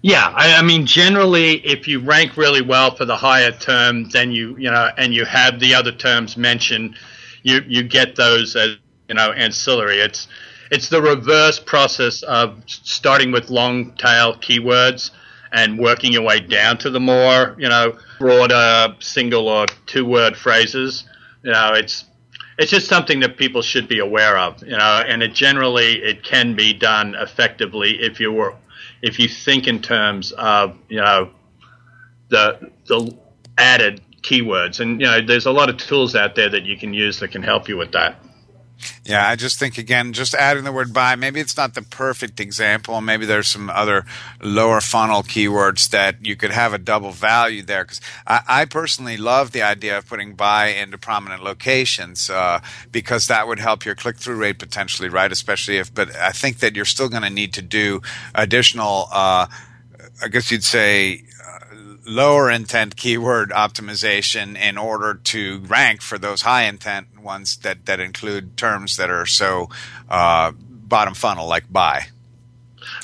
Yeah, 0.00 0.32
I, 0.34 0.54
I, 0.54 0.62
mean, 0.62 0.86
generally, 0.86 1.64
if 1.64 1.86
you 1.86 2.00
rank 2.00 2.36
really 2.36 2.62
well 2.62 2.96
for 2.96 3.04
the 3.04 3.16
higher 3.16 3.52
term, 3.52 4.08
then 4.08 4.32
you 4.32 4.56
you 4.58 4.68
know, 4.68 4.90
and 4.98 5.14
you 5.14 5.24
have 5.24 5.60
the 5.60 5.74
other 5.74 5.92
terms 5.92 6.36
mentioned, 6.36 6.96
you 7.42 7.62
you 7.66 7.82
get 7.82 8.16
those 8.16 8.56
as 8.56 8.76
you 9.08 9.14
know 9.14 9.32
ancillary. 9.32 9.98
It's 9.98 10.28
it's 10.70 10.88
the 10.88 11.02
reverse 11.02 11.58
process 11.58 12.22
of 12.22 12.62
starting 12.66 13.32
with 13.32 13.50
long 13.50 13.92
tail 13.96 14.34
keywords 14.36 15.10
and 15.52 15.78
working 15.78 16.12
your 16.12 16.22
way 16.22 16.40
down 16.40 16.78
to 16.78 16.90
the 16.90 17.00
more 17.00 17.54
you 17.58 17.68
know 17.68 17.98
broader 18.18 18.94
single 19.00 19.48
or 19.48 19.66
two 19.86 20.06
word 20.06 20.36
phrases. 20.36 21.04
You 21.42 21.52
know, 21.52 21.72
it's 21.74 22.04
it's 22.58 22.70
just 22.70 22.88
something 22.88 23.20
that 23.20 23.36
people 23.36 23.62
should 23.62 23.88
be 23.88 23.98
aware 23.98 24.38
of. 24.38 24.62
You 24.62 24.76
know, 24.76 25.02
and 25.06 25.22
it 25.22 25.34
generally 25.34 26.02
it 26.02 26.22
can 26.22 26.54
be 26.54 26.72
done 26.72 27.14
effectively 27.16 28.00
if 28.00 28.20
you 28.20 28.32
were 28.32 28.54
if 29.02 29.18
you 29.18 29.28
think 29.28 29.66
in 29.66 29.82
terms 29.82 30.32
of 30.32 30.76
you 30.88 31.00
know 31.00 31.30
the 32.28 32.70
the 32.86 33.14
added 33.58 34.00
keywords. 34.22 34.80
And 34.80 35.00
you 35.00 35.06
know, 35.06 35.20
there's 35.20 35.46
a 35.46 35.52
lot 35.52 35.68
of 35.68 35.76
tools 35.76 36.14
out 36.14 36.34
there 36.34 36.48
that 36.48 36.64
you 36.64 36.76
can 36.76 36.94
use 36.94 37.20
that 37.20 37.28
can 37.28 37.42
help 37.42 37.68
you 37.68 37.76
with 37.76 37.92
that. 37.92 38.16
Yeah, 39.04 39.28
I 39.28 39.36
just 39.36 39.58
think 39.58 39.78
again, 39.78 40.12
just 40.12 40.34
adding 40.34 40.64
the 40.64 40.72
word 40.72 40.92
buy, 40.92 41.14
maybe 41.14 41.40
it's 41.40 41.56
not 41.56 41.74
the 41.74 41.82
perfect 41.82 42.40
example. 42.40 43.00
Maybe 43.00 43.26
there's 43.26 43.48
some 43.48 43.70
other 43.70 44.04
lower 44.42 44.80
funnel 44.80 45.22
keywords 45.22 45.90
that 45.90 46.24
you 46.24 46.36
could 46.36 46.50
have 46.50 46.72
a 46.72 46.78
double 46.78 47.10
value 47.10 47.62
there. 47.62 47.84
Because 47.84 48.00
I, 48.26 48.40
I, 48.48 48.64
personally 48.64 49.16
love 49.16 49.52
the 49.52 49.62
idea 49.62 49.98
of 49.98 50.06
putting 50.06 50.34
buy 50.34 50.68
into 50.68 50.98
prominent 50.98 51.42
locations 51.42 52.30
uh, 52.30 52.60
because 52.90 53.26
that 53.26 53.46
would 53.46 53.58
help 53.58 53.84
your 53.84 53.94
click 53.94 54.16
through 54.18 54.36
rate 54.36 54.58
potentially, 54.58 55.08
right? 55.08 55.30
Especially 55.30 55.78
if, 55.78 55.92
but 55.92 56.14
I 56.16 56.30
think 56.30 56.58
that 56.58 56.74
you're 56.74 56.84
still 56.84 57.08
going 57.08 57.22
to 57.22 57.30
need 57.30 57.52
to 57.54 57.62
do 57.62 58.02
additional. 58.34 59.08
Uh, 59.12 59.46
I 60.22 60.28
guess 60.28 60.50
you'd 60.50 60.64
say 60.64 61.24
lower 62.04 62.50
intent 62.50 62.96
keyword 62.96 63.50
optimization 63.50 64.56
in 64.56 64.76
order 64.76 65.14
to 65.14 65.60
rank 65.60 66.02
for 66.02 66.18
those 66.18 66.42
high 66.42 66.64
intent 66.64 67.20
ones 67.20 67.56
that, 67.58 67.86
that 67.86 68.00
include 68.00 68.56
terms 68.56 68.96
that 68.96 69.10
are 69.10 69.26
so 69.26 69.68
uh, 70.08 70.52
bottom 70.56 71.14
funnel, 71.14 71.46
like 71.46 71.70
buy. 71.72 72.06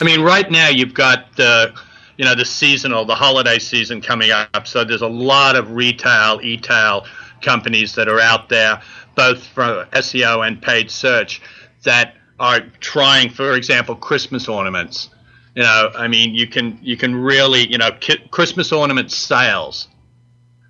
I 0.01 0.05
mean, 0.05 0.21
right 0.23 0.51
now 0.51 0.69
you've 0.69 0.95
got 0.95 1.37
the, 1.37 1.75
you 2.17 2.25
know, 2.25 2.35
the 2.35 2.45
seasonal, 2.45 3.05
the 3.05 3.15
holiday 3.15 3.59
season 3.59 4.01
coming 4.01 4.31
up. 4.31 4.67
So 4.67 4.85
there's 4.85 5.03
a 5.03 5.09
lot 5.09 5.57
of 5.57 5.73
retail, 5.73 6.41
e-tail 6.43 7.07
companies 7.41 7.95
that 7.95 8.09
are 8.09 8.21
out 8.21 8.49
there, 8.49 8.83
both 9.15 9.47
for 9.47 9.87
SEO 9.93 10.47
and 10.47 10.61
paid 10.61 10.91
search, 10.91 11.41
that 11.85 12.17
are 12.41 12.61
trying, 12.81 13.31
for 13.31 13.55
example, 13.55 13.95
Christmas 13.95 14.49
ornaments. 14.49 15.11
You 15.59 15.65
know, 15.65 15.91
I 15.97 16.07
mean, 16.07 16.37
you 16.37 16.47
can 16.47 16.79
you 16.83 16.97
can 16.97 17.17
really, 17.17 17.69
you 17.69 17.79
know, 17.79 17.91
Christmas 18.31 18.71
ornament 18.71 19.11
sales, 19.11 19.89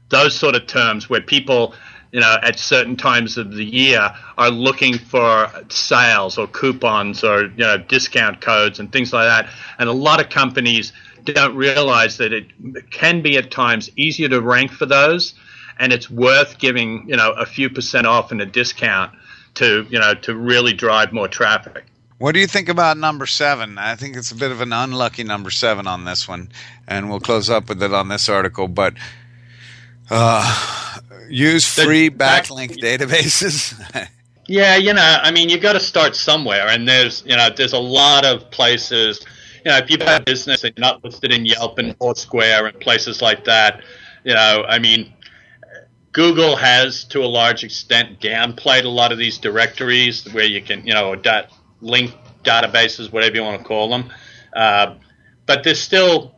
those 0.08 0.34
sort 0.34 0.54
of 0.54 0.66
terms 0.66 1.10
where 1.10 1.20
people 1.20 1.74
you 2.10 2.20
know, 2.20 2.38
at 2.42 2.58
certain 2.58 2.96
times 2.96 3.36
of 3.36 3.52
the 3.52 3.66
year 3.66 4.10
are 4.38 4.48
looking 4.48 4.96
for 4.96 5.50
sales 5.68 6.38
or 6.38 6.46
coupons 6.46 7.22
or, 7.22 7.42
you 7.48 7.58
know, 7.58 7.76
discount 7.76 8.40
codes 8.40 8.80
and 8.80 8.90
things 8.90 9.12
like 9.12 9.26
that. 9.26 9.52
And 9.78 9.90
a 9.90 9.92
lot 9.92 10.22
of 10.22 10.30
companies 10.30 10.94
don't 11.22 11.54
realize 11.54 12.16
that 12.16 12.32
it 12.32 12.46
can 12.90 13.20
be 13.20 13.36
at 13.36 13.50
times 13.50 13.90
easier 13.96 14.30
to 14.30 14.40
rank 14.40 14.70
for 14.70 14.86
those 14.86 15.34
and 15.78 15.92
it's 15.92 16.08
worth 16.08 16.58
giving, 16.58 17.06
you 17.06 17.16
know, 17.16 17.32
a 17.32 17.44
few 17.44 17.68
percent 17.68 18.06
off 18.06 18.32
and 18.32 18.40
a 18.40 18.46
discount 18.46 19.12
to, 19.56 19.86
you 19.90 19.98
know, 19.98 20.14
to 20.14 20.34
really 20.34 20.72
drive 20.72 21.12
more 21.12 21.28
traffic. 21.28 21.84
What 22.18 22.32
do 22.32 22.40
you 22.40 22.48
think 22.48 22.68
about 22.68 22.98
number 22.98 23.26
seven? 23.26 23.78
I 23.78 23.94
think 23.94 24.16
it's 24.16 24.32
a 24.32 24.34
bit 24.34 24.50
of 24.50 24.60
an 24.60 24.72
unlucky 24.72 25.22
number 25.22 25.50
seven 25.50 25.86
on 25.86 26.04
this 26.04 26.26
one, 26.26 26.50
and 26.86 27.08
we'll 27.08 27.20
close 27.20 27.48
up 27.48 27.68
with 27.68 27.80
it 27.80 27.94
on 27.94 28.08
this 28.08 28.28
article. 28.28 28.66
But 28.66 28.94
uh, 30.10 30.98
use 31.28 31.72
free 31.72 32.10
backlink 32.10 32.78
databases. 32.78 34.08
yeah, 34.48 34.76
you 34.76 34.92
know, 34.94 35.18
I 35.22 35.30
mean, 35.30 35.48
you've 35.48 35.62
got 35.62 35.74
to 35.74 35.80
start 35.80 36.16
somewhere, 36.16 36.66
and 36.66 36.88
there's, 36.88 37.22
you 37.24 37.36
know, 37.36 37.50
there's 37.56 37.72
a 37.72 37.78
lot 37.78 38.24
of 38.24 38.50
places. 38.50 39.24
You 39.64 39.70
know, 39.70 39.78
if 39.78 39.88
you've 39.88 40.02
had 40.02 40.22
a 40.22 40.24
business 40.24 40.64
and 40.64 40.72
you're 40.76 40.86
not 40.86 41.04
listed 41.04 41.32
in 41.32 41.46
Yelp 41.46 41.78
and 41.78 41.96
Foursquare 41.98 42.66
and 42.66 42.80
places 42.80 43.22
like 43.22 43.44
that, 43.44 43.82
you 44.24 44.34
know, 44.34 44.64
I 44.68 44.80
mean, 44.80 45.12
Google 46.12 46.56
has, 46.56 47.04
to 47.04 47.22
a 47.22 47.26
large 47.26 47.62
extent, 47.62 48.20
downplayed 48.20 48.84
a 48.84 48.88
lot 48.88 49.12
of 49.12 49.18
these 49.18 49.38
directories 49.38 50.26
where 50.32 50.44
you 50.44 50.60
can, 50.62 50.86
you 50.86 50.94
know, 50.94 51.14
dot, 51.14 51.52
link 51.80 52.14
databases, 52.44 53.12
whatever 53.12 53.36
you 53.36 53.42
want 53.42 53.60
to 53.60 53.64
call 53.66 53.88
them. 53.90 54.10
Uh, 54.54 54.94
but 55.46 55.64
there's 55.64 55.80
still 55.80 56.34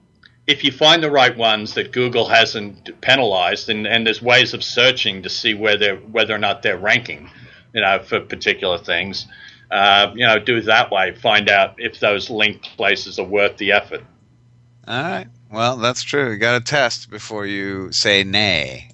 if 0.46 0.64
you 0.64 0.72
find 0.72 1.02
the 1.02 1.10
right 1.10 1.36
ones 1.36 1.74
that 1.74 1.92
Google 1.92 2.26
hasn't 2.26 3.00
penalized, 3.02 3.68
and, 3.68 3.86
and 3.86 4.04
there's 4.04 4.20
ways 4.20 4.52
of 4.52 4.64
searching 4.64 5.22
to 5.22 5.28
see 5.28 5.54
whether 5.54 5.96
whether 5.96 6.34
or 6.34 6.38
not 6.38 6.62
they're 6.62 6.78
ranking, 6.78 7.30
you 7.72 7.80
know, 7.80 8.00
for 8.02 8.20
particular 8.20 8.76
things, 8.78 9.26
uh, 9.70 10.10
you 10.14 10.26
know, 10.26 10.38
do 10.40 10.60
that 10.62 10.90
way. 10.90 11.14
Find 11.14 11.48
out 11.48 11.74
if 11.78 12.00
those 12.00 12.30
linked 12.30 12.64
places 12.76 13.18
are 13.18 13.26
worth 13.26 13.58
the 13.58 13.72
effort. 13.72 14.02
All 14.88 15.02
right. 15.02 15.28
Well, 15.52 15.76
that's 15.76 16.02
true. 16.02 16.32
You 16.32 16.38
got 16.38 16.58
to 16.58 16.64
test 16.64 17.10
before 17.10 17.46
you 17.46 17.92
say 17.92 18.24
nay. 18.24 18.90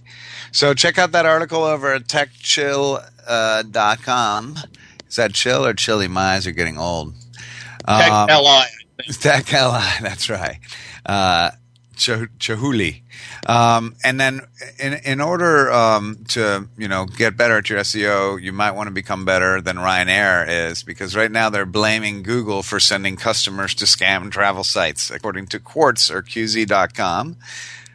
So 0.53 0.75
check 0.75 0.99
out 0.99 1.13
that 1.13 1.27
article 1.27 1.65
over 1.65 1.93
at 1.95 2.05
techchill.com. 2.05 3.03
Uh, 3.27 4.63
Is 5.09 5.17
that 5.17 5.33
chill 5.35 5.65
or 5.65 5.75
chilly? 5.75 6.09
My 6.09 6.35
eyes 6.35 6.47
are 6.47 6.53
getting 6.53 6.79
old. 6.79 7.15
Tech 7.87 8.11
um, 8.11 8.29
LI. 8.29 8.65
Tech 9.13 9.53
LI, 9.53 10.01
that's 10.01 10.29
right 10.29 10.59
uh, 11.07 11.51
Chihuly. 11.97 13.03
Um, 13.47 13.95
and 14.05 14.21
then 14.21 14.43
in, 14.79 14.95
in 15.05 15.21
order 15.21 15.73
um, 15.73 16.25
to, 16.29 16.69
you 16.77 16.89
know, 16.89 17.07
get 17.07 17.39
better 17.39 17.57
at 17.57 17.71
your 17.71 17.79
SEO, 17.81 18.41
you 18.41 18.53
might 18.53 18.73
want 18.73 18.89
to 18.89 18.91
become 18.91 19.25
better 19.25 19.63
than 19.63 19.77
Ryanair 19.77 20.47
is 20.47 20.83
because 20.83 21.17
right 21.17 21.31
now 21.31 21.49
they're 21.49 21.65
blaming 21.65 22.23
Google 22.23 22.63
for 22.63 22.79
sending 22.79 23.17
customers 23.17 23.75
to 23.77 23.87
scam 23.87 24.31
travel 24.31 24.63
sites, 24.63 25.11
according 25.11 25.47
to 25.49 25.59
Quartz 25.59 26.11
or 26.11 26.23
QZ.com. 26.23 27.37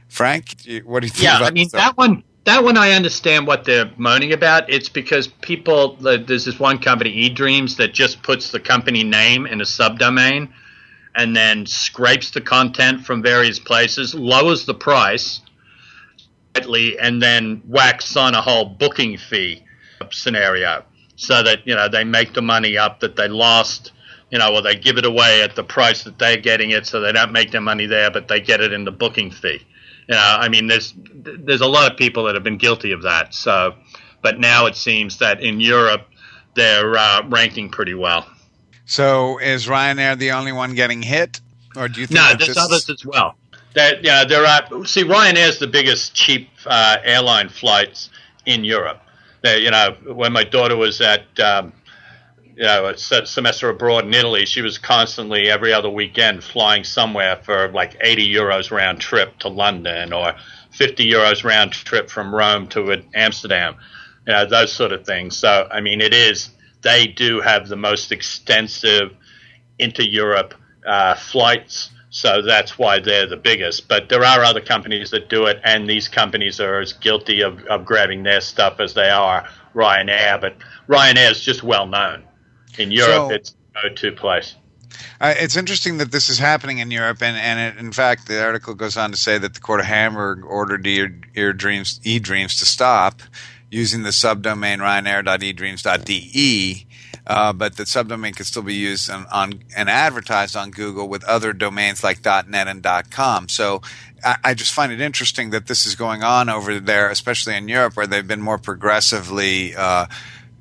Frank, 0.08 0.56
what 0.84 1.02
do 1.02 1.06
you 1.06 1.12
think 1.12 1.24
yeah, 1.24 1.40
I 1.40 1.52
mean, 1.52 1.70
that 1.74 1.96
one 1.96 2.24
that 2.46 2.64
one 2.64 2.78
I 2.78 2.92
understand 2.92 3.46
what 3.46 3.66
they're 3.66 3.92
moaning 3.98 4.34
about. 4.34 4.70
It's 4.70 4.90
because 4.90 5.28
people, 5.28 5.96
there's 5.98 6.46
this 6.46 6.60
one 6.60 6.80
company, 6.80 7.30
eDreams, 7.30 7.78
that 7.78 7.94
just 7.94 8.24
puts 8.24 8.52
the 8.52 8.60
company 8.60 9.04
name 9.04 9.46
in 9.46 9.62
a 9.62 9.66
subdomain 9.66 10.50
and 11.16 11.36
then 11.36 11.66
scrapes 11.66 12.32
the 12.32 12.42
content 12.42 13.06
from 13.06 13.22
various 13.22 13.60
places, 13.60 14.16
lowers 14.16 14.66
the 14.66 14.74
price, 14.74 15.42
slightly, 16.56 16.98
and 16.98 17.22
then 17.22 17.62
whacks 17.68 18.16
on 18.16 18.34
a 18.34 18.42
whole 18.42 18.66
booking 18.66 19.18
fee 19.18 19.64
scenario 20.10 20.84
so 21.16 21.44
that 21.44 21.66
you 21.68 21.76
know 21.76 21.88
they 21.88 22.04
make 22.04 22.34
the 22.34 22.42
money 22.42 22.78
up 22.78 23.00
that 23.02 23.16
they 23.16 23.28
lost 23.28 23.92
you 24.32 24.40
know 24.40 24.56
or 24.56 24.62
they 24.62 24.76
give 24.76 24.98
it 24.98 25.06
away 25.06 25.44
at 25.44 25.56
the 25.56 25.64
price 25.64 26.04
that 26.04 26.18
they're 26.18 26.38
getting 26.38 26.72
it 26.72 26.88
so 26.88 27.00
they 27.00 27.12
don't 27.12 27.32
make 27.32 27.52
their 27.52 27.62
money 27.62 27.86
there 27.86 28.10
but 28.10 28.28
they 28.28 28.42
get 28.42 28.60
it 28.60 28.74
in 28.74 28.84
the 28.84 28.92
booking 28.92 29.30
fee 29.30 29.62
know 30.12 30.38
i 30.40 30.48
mean 30.48 30.68
there's 30.68 30.94
there's 31.16 31.62
a 31.62 31.68
lot 31.68 31.92
of 31.92 31.98
people 31.98 32.24
that 32.24 32.36
have 32.36 32.44
been 32.44 32.58
guilty 32.58 32.92
of 32.92 33.02
that 33.02 33.34
so 33.34 33.74
but 34.22 34.40
now 34.40 34.66
it 34.66 34.76
seems 34.76 35.18
that 35.18 35.42
in 35.42 35.60
europe 35.60 36.08
they're 36.54 36.98
uh, 36.98 37.28
ranking 37.28 37.70
pretty 37.70 37.94
well 37.94 38.26
so 38.92 39.38
is 39.38 39.68
Ryanair 39.68 40.18
the 40.18 40.32
only 40.32 40.52
one 40.52 40.76
getting 40.76 41.02
hit, 41.02 41.40
or 41.78 41.88
do 41.88 42.02
you 42.02 42.08
think? 42.08 42.20
No, 42.20 42.36
there's 42.36 42.48
this... 42.48 42.58
others 42.58 42.90
as 42.90 43.06
well. 43.06 43.36
That 43.74 44.04
yeah, 44.04 44.26
there 44.26 44.46
are. 44.46 44.86
See, 44.86 45.06
Ryanair 45.06 45.48
is 45.48 45.60
the 45.60 45.68
biggest 45.68 46.14
cheap 46.14 46.50
uh, 46.66 46.98
airline 47.02 47.48
flights 47.48 48.10
in 48.46 48.66
Europe. 48.66 49.02
They, 49.44 49.60
you 49.60 49.72
know, 49.72 49.96
when 50.08 50.34
my 50.34 50.44
daughter 50.44 50.76
was 50.76 51.00
at 51.00 51.24
um, 51.40 51.72
you 52.56 52.64
know 52.64 52.88
a 52.88 52.98
semester 52.98 53.70
abroad 53.70 54.06
in 54.06 54.14
Italy, 54.14 54.46
she 54.46 54.62
was 54.62 54.78
constantly 54.78 55.50
every 55.50 55.74
other 55.74 55.90
weekend 55.90 56.44
flying 56.44 56.84
somewhere 56.84 57.38
for 57.44 57.70
like 57.70 57.98
80 58.02 58.34
euros 58.34 58.72
round 58.72 59.00
trip 59.00 59.38
to 59.40 59.48
London 59.48 60.14
or 60.14 60.36
50 60.72 61.10
euros 61.10 61.44
round 61.44 61.72
trip 61.72 62.10
from 62.10 62.34
Rome 62.34 62.68
to 62.70 63.04
Amsterdam. 63.14 63.76
You 64.28 64.34
know, 64.34 64.46
those 64.46 64.72
sort 64.72 64.92
of 64.92 65.06
things. 65.06 65.38
So 65.38 65.68
I 65.72 65.82
mean, 65.82 66.02
it 66.02 66.14
is 66.14 66.50
they 66.82 67.08
do 67.08 67.42
have 67.42 67.68
the 67.68 67.76
most 67.76 68.12
extensive 68.12 69.16
inter 69.80 70.04
Europe 70.04 70.54
uh, 70.86 71.16
flights. 71.16 71.90
So 72.10 72.42
that's 72.42 72.78
why 72.78 73.00
they're 73.00 73.28
the 73.28 73.38
biggest. 73.38 73.88
But 73.88 74.10
there 74.10 74.24
are 74.24 74.44
other 74.44 74.60
companies 74.60 75.12
that 75.12 75.30
do 75.30 75.46
it, 75.46 75.62
and 75.64 75.90
these 75.90 76.08
companies 76.10 76.60
are 76.60 76.80
as 76.80 76.92
guilty 76.92 77.42
of, 77.42 77.64
of 77.66 77.86
grabbing 77.86 78.24
their 78.24 78.42
stuff 78.42 78.80
as 78.80 78.94
they 78.94 79.10
are 79.10 79.48
Ryanair. 79.74 80.42
But 80.42 80.58
Ryanair 80.88 81.32
is 81.32 81.42
just 81.42 81.64
well 81.64 81.88
known. 81.88 82.24
In 82.78 82.92
Europe, 82.92 83.10
so, 83.10 83.30
it's 83.32 83.56
a 83.76 83.90
go 83.90 83.96
to 83.96 84.12
place. 84.12 84.56
Uh, 85.20 85.34
it's 85.38 85.56
interesting 85.56 85.98
that 85.98 86.12
this 86.12 86.30
is 86.30 86.38
happening 86.38 86.80
in 86.80 86.92
Europe, 86.92 87.22
and, 87.22 87.38
and 87.38 87.60
it, 87.60 87.80
in 87.80 87.92
fact, 87.92 88.28
the 88.28 88.44
article 88.44 88.74
goes 88.74 88.98
on 88.98 89.12
to 89.12 89.18
say 89.18 89.38
that 89.38 89.54
the 89.54 89.60
Court 89.60 89.80
of 89.80 89.86
Hamburg 89.86 90.44
ordered 90.44 90.84
eDreams, 90.84 92.00
eDreams 92.02 92.60
to 92.60 92.66
stop 92.66 93.22
using 93.70 94.04
the 94.04 94.10
subdomain 94.10 94.80
ryanair.edreams.de, 94.80 96.88
uh, 97.28 97.54
but 97.54 97.78
the 97.78 97.84
subdomain 97.84 98.36
can 98.36 98.46
still 98.46 98.64
be 98.64 98.74
used 98.74 99.10
on, 99.10 99.26
on, 99.32 99.64
and 99.76 99.90
advertised 99.90 100.56
on 100.56 100.72
Google 100.72 101.08
with 101.08 101.24
other 101.24 101.54
domains 101.54 102.04
like 102.04 102.26
.net 102.26 102.68
and 102.68 102.86
.com. 103.12 103.48
So 103.48 103.82
I, 104.24 104.38
I, 104.44 104.54
just 104.54 104.74
find 104.74 104.92
it 104.92 105.00
interesting 105.00 105.52
that 105.52 105.68
this 105.68 105.86
is 105.86 105.96
going 105.96 106.24
on 106.24 106.50
over 106.50 106.80
there, 106.80 107.10
especially 107.10 107.56
in 107.56 107.68
Europe, 107.68 107.96
where 107.96 108.08
they've 108.08 108.28
been 108.28 108.42
more 108.42 108.58
progressively, 108.58 109.76
uh, 109.76 110.08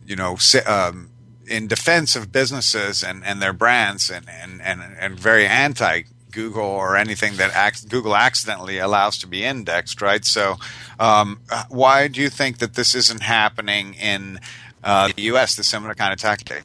you 0.06 0.16
know, 0.16 0.36
um, 0.66 1.10
in 1.50 1.66
defense 1.66 2.14
of 2.14 2.30
businesses 2.30 3.02
and, 3.02 3.24
and 3.24 3.42
their 3.42 3.52
brands 3.52 4.08
and, 4.08 4.26
and, 4.28 4.62
and, 4.62 4.80
and 4.98 5.18
very 5.18 5.46
anti 5.46 6.02
Google 6.30 6.64
or 6.64 6.96
anything 6.96 7.36
that 7.36 7.50
ac- 7.56 7.88
Google 7.88 8.16
accidentally 8.16 8.78
allows 8.78 9.18
to 9.18 9.26
be 9.26 9.44
indexed, 9.44 10.00
right? 10.00 10.24
So, 10.24 10.56
um, 11.00 11.40
why 11.68 12.06
do 12.06 12.20
you 12.20 12.30
think 12.30 12.58
that 12.58 12.74
this 12.74 12.94
isn't 12.94 13.22
happening 13.22 13.94
in 13.94 14.38
uh, 14.84 15.10
the 15.14 15.22
U.S. 15.22 15.56
The 15.56 15.64
similar 15.64 15.94
kind 15.94 16.12
of 16.12 16.20
tactic? 16.20 16.62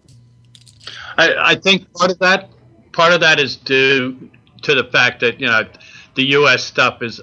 I, 1.17 1.33
I, 1.37 1.55
think 1.55 1.91
part 1.93 2.11
of 2.11 2.19
that 2.19 2.49
part 2.91 3.11
of 3.11 3.21
that 3.21 3.39
is 3.39 3.55
due 3.55 4.29
to 4.61 4.75
the 4.75 4.83
fact 4.83 5.21
that 5.21 5.39
you 5.39 5.47
know 5.47 5.63
the 6.13 6.25
U.S. 6.27 6.63
stuff 6.63 7.01
is 7.01 7.19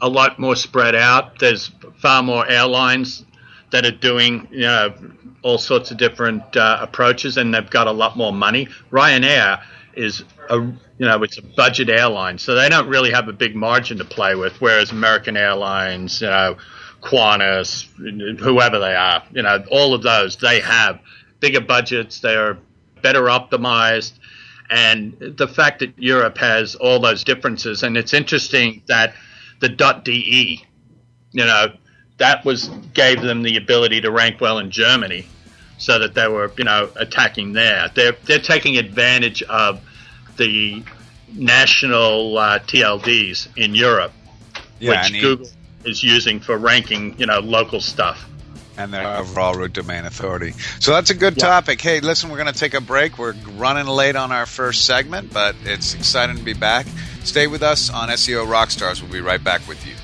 a 0.00 0.08
lot 0.08 0.38
more 0.38 0.56
spread 0.56 0.96
out. 0.96 1.38
There's 1.38 1.70
far 1.98 2.22
more 2.22 2.48
airlines 2.48 3.24
that 3.70 3.84
are 3.86 3.90
doing 3.90 4.48
you 4.50 4.60
know 4.60 4.94
all 5.42 5.58
sorts 5.58 5.90
of 5.90 5.96
different 5.96 6.56
uh, 6.56 6.78
approaches, 6.80 7.36
and 7.36 7.54
they've 7.54 7.70
got 7.70 7.86
a 7.86 7.92
lot 7.92 8.16
more 8.16 8.32
money. 8.32 8.68
Ryanair 8.90 9.62
is 9.94 10.22
a 10.48 10.56
you 10.56 10.78
know 10.98 11.22
it's 11.22 11.38
a 11.38 11.42
budget 11.42 11.88
airline, 11.88 12.38
so 12.38 12.54
they 12.54 12.68
don't 12.68 12.88
really 12.88 13.12
have 13.12 13.28
a 13.28 13.32
big 13.32 13.54
margin 13.54 13.98
to 13.98 14.04
play 14.04 14.34
with. 14.34 14.60
Whereas 14.60 14.90
American 14.90 15.36
Airlines, 15.36 16.20
you 16.20 16.28
know, 16.28 16.56
Qantas, 17.02 17.84
whoever 18.38 18.78
they 18.78 18.94
are, 18.94 19.22
you 19.32 19.42
know, 19.42 19.64
all 19.70 19.94
of 19.94 20.02
those 20.02 20.36
they 20.36 20.60
have 20.60 21.00
bigger 21.40 21.60
budgets. 21.60 22.20
They 22.20 22.34
are 22.34 22.58
better 23.02 23.22
optimized, 23.22 24.12
and 24.68 25.16
the 25.18 25.48
fact 25.48 25.80
that 25.80 25.98
Europe 25.98 26.38
has 26.38 26.74
all 26.74 27.00
those 27.00 27.24
differences, 27.24 27.82
and 27.82 27.96
it's 27.96 28.12
interesting 28.12 28.82
that 28.88 29.14
the 29.60 29.68
.de, 29.68 30.64
you 31.32 31.44
know, 31.44 31.72
that 32.20 32.44
was 32.44 32.68
gave 32.94 33.20
them 33.20 33.42
the 33.42 33.56
ability 33.56 34.00
to 34.02 34.10
rank 34.10 34.40
well 34.40 34.58
in 34.58 34.70
Germany, 34.70 35.26
so 35.78 35.98
that 35.98 36.14
they 36.14 36.28
were 36.28 36.52
you 36.56 36.64
know 36.64 36.88
attacking 36.96 37.52
there. 37.54 37.90
They're 37.94 38.12
they're 38.24 38.38
taking 38.38 38.76
advantage 38.78 39.42
of 39.42 39.80
the 40.36 40.82
national 41.32 42.36
uh, 42.38 42.58
TLDs 42.60 43.48
in 43.56 43.74
Europe, 43.74 44.12
Yeah, 44.78 44.90
which 44.90 44.98
and 45.06 45.14
he- 45.14 45.20
Google 45.20 45.48
is 45.84 46.02
using 46.02 46.40
for 46.40 46.56
ranking, 46.58 47.18
you 47.18 47.24
know, 47.26 47.38
local 47.40 47.80
stuff. 47.80 48.28
and 48.76 48.92
their 48.92 49.06
overall 49.16 49.54
root 49.54 49.72
domain 49.72 50.04
authority. 50.04 50.52
So 50.78 50.92
that's 50.92 51.08
a 51.10 51.14
good 51.14 51.38
topic. 51.38 51.80
Hey, 51.80 52.00
listen, 52.00 52.28
we're 52.30 52.36
going 52.38 52.52
to 52.52 52.58
take 52.58 52.74
a 52.74 52.80
break. 52.82 53.16
We're 53.18 53.32
running 53.56 53.86
late 53.86 54.14
on 54.16 54.30
our 54.32 54.44
first 54.46 54.84
segment, 54.84 55.32
but 55.32 55.54
it's 55.64 55.94
exciting 55.94 56.36
to 56.36 56.42
be 56.42 56.52
back. 56.54 56.86
Stay 57.24 57.46
with 57.46 57.62
us 57.62 57.88
on 57.90 58.08
SEO 58.10 58.46
Rockstars. 58.46 59.02
We'll 59.02 59.12
be 59.12 59.20
right 59.22 59.42
back 59.42 59.66
with 59.68 59.86
you. 59.86 59.94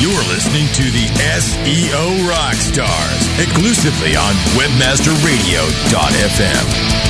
You're 0.00 0.24
listening 0.32 0.64
to 0.72 0.84
the 0.84 1.08
SEO 1.36 2.24
Rockstars 2.26 3.38
exclusively 3.38 4.16
on 4.16 4.32
WebmasterRadio.fm. 4.56 7.09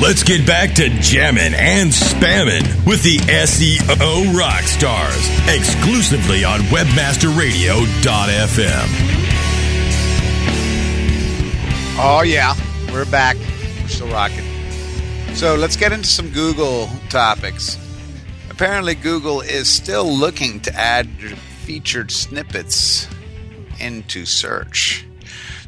Let's 0.00 0.22
get 0.22 0.46
back 0.46 0.74
to 0.74 0.88
jamming 1.00 1.54
and 1.54 1.90
spamming 1.90 2.62
with 2.86 3.02
the 3.02 3.16
SEO 3.18 4.32
Rockstars 4.32 5.28
exclusively 5.54 6.44
on 6.44 6.60
WebmasterRadio.fm. 6.60 8.88
Oh, 12.00 12.22
yeah. 12.24 12.54
We're 12.92 13.10
back. 13.10 13.36
We're 13.82 13.88
still 13.88 14.06
rocking. 14.08 14.44
So 15.34 15.56
let's 15.56 15.76
get 15.76 15.90
into 15.92 16.06
some 16.06 16.30
Google 16.30 16.88
topics. 17.08 17.76
Apparently, 18.50 18.94
Google 18.94 19.40
is 19.40 19.68
still 19.68 20.08
looking 20.08 20.60
to 20.60 20.72
add 20.74 21.08
featured 21.64 22.12
snippets 22.12 23.08
into 23.80 24.24
search. 24.26 25.07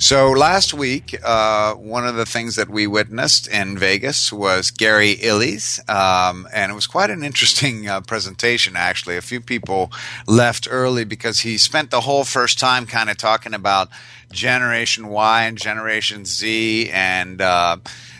So 0.00 0.30
last 0.30 0.72
week, 0.72 1.14
uh, 1.22 1.74
one 1.74 2.06
of 2.06 2.14
the 2.14 2.24
things 2.24 2.56
that 2.56 2.70
we 2.70 2.86
witnessed 2.86 3.46
in 3.48 3.76
Vegas 3.76 4.32
was 4.32 4.70
Gary 4.70 5.18
Illyes, 5.20 5.78
um, 5.90 6.48
and 6.54 6.72
it 6.72 6.74
was 6.74 6.86
quite 6.86 7.10
an 7.10 7.22
interesting 7.22 7.86
uh, 7.86 8.00
presentation. 8.00 8.76
Actually, 8.76 9.18
a 9.18 9.20
few 9.20 9.42
people 9.42 9.92
left 10.26 10.66
early 10.70 11.04
because 11.04 11.40
he 11.40 11.58
spent 11.58 11.90
the 11.90 12.00
whole 12.00 12.24
first 12.24 12.58
time 12.58 12.86
kind 12.86 13.10
of 13.10 13.18
talking 13.18 13.52
about 13.52 13.90
Generation 14.32 15.08
Y 15.08 15.42
and 15.42 15.58
Generation 15.58 16.24
Z, 16.24 16.88
and 16.88 17.42
uh, 17.42 17.76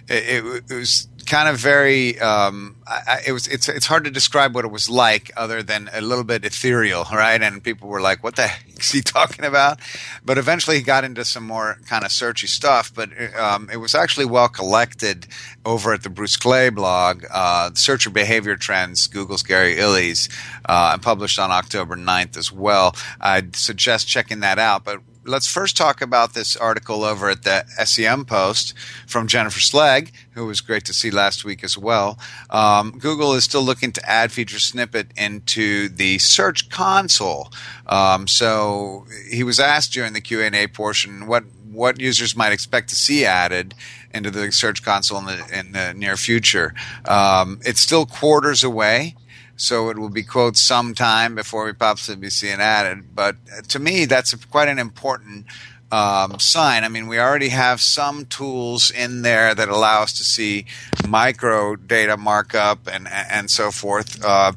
it, 0.06 0.64
it 0.68 0.74
was 0.74 1.08
kind 1.26 1.48
of 1.48 1.56
very 1.56 2.18
um, 2.20 2.76
I, 2.87 3.20
it 3.26 3.33
was 3.33 3.46
it's 3.48 3.68
it's 3.68 3.87
hard 3.87 4.04
to 4.04 4.11
describe 4.11 4.54
what 4.54 4.64
it 4.64 4.70
was 4.70 4.88
like 4.88 5.30
other 5.37 5.62
than 5.62 5.90
a 5.92 6.00
little 6.00 6.24
bit 6.24 6.44
ethereal 6.44 7.04
right? 7.12 7.40
And 7.40 7.62
people 7.62 7.88
were 7.88 8.00
like 8.00 8.22
what 8.22 8.37
the 8.37 8.46
heck 8.46 8.78
is 8.78 8.90
he 8.90 9.00
talking 9.00 9.44
about? 9.44 9.78
But 10.24 10.38
eventually 10.38 10.76
he 10.76 10.83
got 10.83 11.04
into 11.04 11.24
some 11.24 11.44
more 11.46 11.78
kind 11.87 12.04
of 12.04 12.11
searchy 12.11 12.48
stuff 12.48 12.92
but 12.94 13.11
um, 13.38 13.68
it 13.72 13.76
was 13.76 13.94
actually 13.94 14.26
well 14.26 14.48
collected 14.48 15.26
over 15.64 15.92
at 15.92 16.02
the 16.02 16.11
bruce 16.11 16.37
clay 16.37 16.70
blog 16.70 17.24
uh, 17.30 17.70
searcher 17.74 18.11
behavior 18.11 18.56
trends 18.56 19.06
google's 19.06 19.42
gary 19.42 19.78
illyes 19.78 20.28
uh, 20.66 20.90
and 20.92 21.02
published 21.02 21.38
on 21.38 21.50
october 21.50 21.96
9th 21.96 22.37
as 22.37 22.52
well. 22.52 22.94
I'd 23.20 23.56
suggest 23.56 24.09
checking 24.09 24.40
that 24.40 24.59
out 24.59 24.85
but 24.85 25.00
let's 25.24 25.46
first 25.46 25.76
talk 25.76 26.00
about 26.00 26.35
this 26.35 26.56
article 26.56 27.04
over 27.04 27.28
at 27.28 27.42
the 27.42 27.64
SEM 27.85 28.24
Post 28.24 28.74
from 29.06 29.26
Jennifer 29.26 29.61
Slegg, 29.61 30.12
who 30.33 30.46
was 30.46 30.61
great 30.61 30.85
to 30.87 30.92
see 30.92 31.11
last 31.11 31.44
week 31.44 31.62
as 31.62 31.76
well. 31.76 32.18
Um, 32.48 32.92
Google 32.98 33.35
is 33.35 33.44
still 33.44 33.62
looking 33.62 33.92
to 33.92 34.11
add 34.11 34.33
feature 34.33 34.59
snippet 34.59 35.09
into 35.16 35.88
the 35.88 36.18
Search 36.18 36.68
Console. 36.70 37.52
Um, 37.87 38.26
so 38.26 39.06
he 39.30 39.42
was 39.42 39.61
asked 39.61 39.92
during 39.92 40.12
the 40.12 40.20
Q 40.20 40.40
and 40.40 40.54
A 40.54 40.66
portion 40.66 41.26
what 41.26 41.44
what 41.70 42.00
users 42.00 42.37
might 42.37 42.52
expect 42.52 42.88
to 42.88 42.96
see 42.96 43.24
added 43.24 43.74
into 44.12 44.30
the 44.30 44.50
Search 44.50 44.83
Console 44.83 45.18
in 45.18 45.26
the, 45.26 45.59
in 45.59 45.72
the 45.72 45.94
near 45.94 46.16
future. 46.16 46.74
Um, 47.04 47.61
it's 47.64 47.80
still 47.80 48.06
quarters 48.06 48.64
away 48.64 49.14
so 49.60 49.90
it 49.90 49.98
will 49.98 50.08
be 50.08 50.22
quote 50.22 50.56
sometime 50.56 51.34
before 51.34 51.66
we 51.66 51.72
possibly 51.72 52.30
see 52.30 52.48
it 52.48 52.60
added. 52.60 53.14
But 53.14 53.36
to 53.68 53.78
me, 53.78 54.06
that's 54.06 54.32
a, 54.32 54.38
quite 54.38 54.68
an 54.68 54.78
important 54.78 55.46
um, 55.92 56.38
sign. 56.38 56.82
I 56.82 56.88
mean, 56.88 57.08
we 57.08 57.18
already 57.18 57.50
have 57.50 57.80
some 57.80 58.24
tools 58.24 58.90
in 58.90 59.22
there 59.22 59.54
that 59.54 59.68
allow 59.68 60.02
us 60.02 60.12
to 60.14 60.24
see 60.24 60.64
micro 61.06 61.76
data 61.76 62.16
markup 62.16 62.88
and 62.90 63.06
and 63.08 63.50
so 63.50 63.70
forth. 63.70 64.24
Uh, 64.24 64.52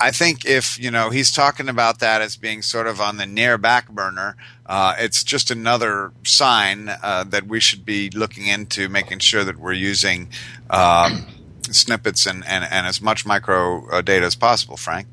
I 0.00 0.10
think 0.10 0.44
if 0.44 0.78
you 0.78 0.90
know 0.90 1.10
he's 1.10 1.30
talking 1.30 1.68
about 1.68 2.00
that 2.00 2.22
as 2.22 2.36
being 2.36 2.62
sort 2.62 2.86
of 2.86 3.00
on 3.00 3.16
the 3.16 3.26
near 3.26 3.58
back 3.58 3.88
burner, 3.88 4.36
uh, 4.66 4.94
it's 4.98 5.24
just 5.24 5.50
another 5.50 6.12
sign 6.24 6.88
uh, 6.88 7.24
that 7.24 7.46
we 7.46 7.58
should 7.60 7.84
be 7.84 8.10
looking 8.10 8.46
into 8.46 8.88
making 8.88 9.18
sure 9.20 9.42
that 9.44 9.56
we're 9.56 9.72
using. 9.72 10.28
Um, 10.70 11.26
snippets 11.74 12.26
and, 12.26 12.44
and, 12.46 12.64
and 12.64 12.86
as 12.86 13.00
much 13.00 13.26
micro 13.26 13.88
uh, 13.90 14.02
data 14.02 14.26
as 14.26 14.36
possible, 14.36 14.76
Frank. 14.76 15.06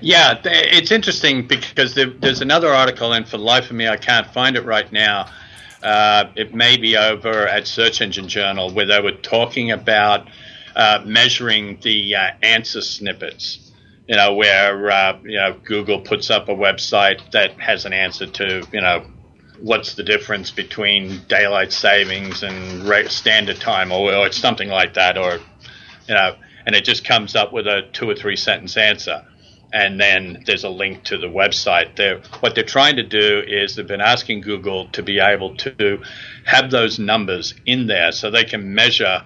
Yeah, 0.00 0.40
it's 0.44 0.90
interesting 0.90 1.46
because 1.46 1.94
there's 1.94 2.40
another 2.40 2.68
article, 2.68 3.12
and 3.12 3.26
for 3.26 3.36
the 3.36 3.42
life 3.42 3.70
of 3.70 3.76
me, 3.76 3.88
I 3.88 3.96
can't 3.96 4.26
find 4.32 4.56
it 4.56 4.64
right 4.64 4.90
now. 4.90 5.28
Uh, 5.82 6.30
it 6.34 6.54
may 6.54 6.76
be 6.76 6.96
over 6.96 7.46
at 7.46 7.66
Search 7.66 8.00
Engine 8.00 8.28
Journal 8.28 8.72
where 8.72 8.86
they 8.86 9.00
were 9.00 9.12
talking 9.12 9.70
about 9.70 10.28
uh, 10.74 11.02
measuring 11.04 11.78
the 11.82 12.14
uh, 12.14 12.30
answer 12.42 12.80
snippets. 12.80 13.72
You 14.08 14.16
know, 14.16 14.34
where 14.34 14.90
uh, 14.90 15.18
you 15.24 15.36
know 15.36 15.56
Google 15.64 16.00
puts 16.00 16.30
up 16.30 16.48
a 16.48 16.54
website 16.54 17.32
that 17.32 17.58
has 17.60 17.84
an 17.86 17.92
answer 17.92 18.26
to 18.26 18.66
you 18.72 18.80
know 18.80 19.04
what's 19.60 19.94
the 19.94 20.02
difference 20.02 20.50
between 20.50 21.20
daylight 21.28 21.72
savings 21.72 22.42
and 22.42 23.10
standard 23.10 23.60
time 23.60 23.92
or, 23.92 24.12
or 24.14 24.26
it's 24.26 24.36
something 24.36 24.68
like 24.68 24.94
that 24.94 25.16
or 25.16 25.38
you 26.08 26.14
know 26.14 26.36
and 26.66 26.74
it 26.74 26.84
just 26.84 27.04
comes 27.04 27.36
up 27.36 27.52
with 27.52 27.66
a 27.66 27.88
two 27.92 28.08
or 28.08 28.14
three 28.14 28.36
sentence 28.36 28.76
answer 28.76 29.24
and 29.72 30.00
then 30.00 30.42
there's 30.46 30.64
a 30.64 30.70
link 30.70 31.04
to 31.04 31.18
the 31.18 31.26
website. 31.26 31.96
They're, 31.96 32.20
what 32.40 32.54
they're 32.54 32.64
trying 32.64 32.96
to 32.96 33.02
do 33.02 33.42
is 33.46 33.76
they've 33.76 33.86
been 33.86 34.00
asking 34.00 34.42
Google 34.42 34.88
to 34.92 35.02
be 35.02 35.18
able 35.18 35.56
to 35.56 36.02
have 36.44 36.70
those 36.70 36.98
numbers 36.98 37.54
in 37.66 37.86
there 37.86 38.12
so 38.12 38.30
they 38.30 38.44
can 38.44 38.74
measure 38.74 39.24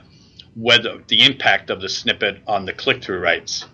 whether 0.57 1.03
the 1.07 1.25
impact 1.25 1.71
of 1.71 1.81
the 1.81 1.89
snippet 1.89 2.43
on 2.47 2.65
the 2.65 2.73
click 2.73 3.03
through 3.03 3.21
rates. 3.21 3.67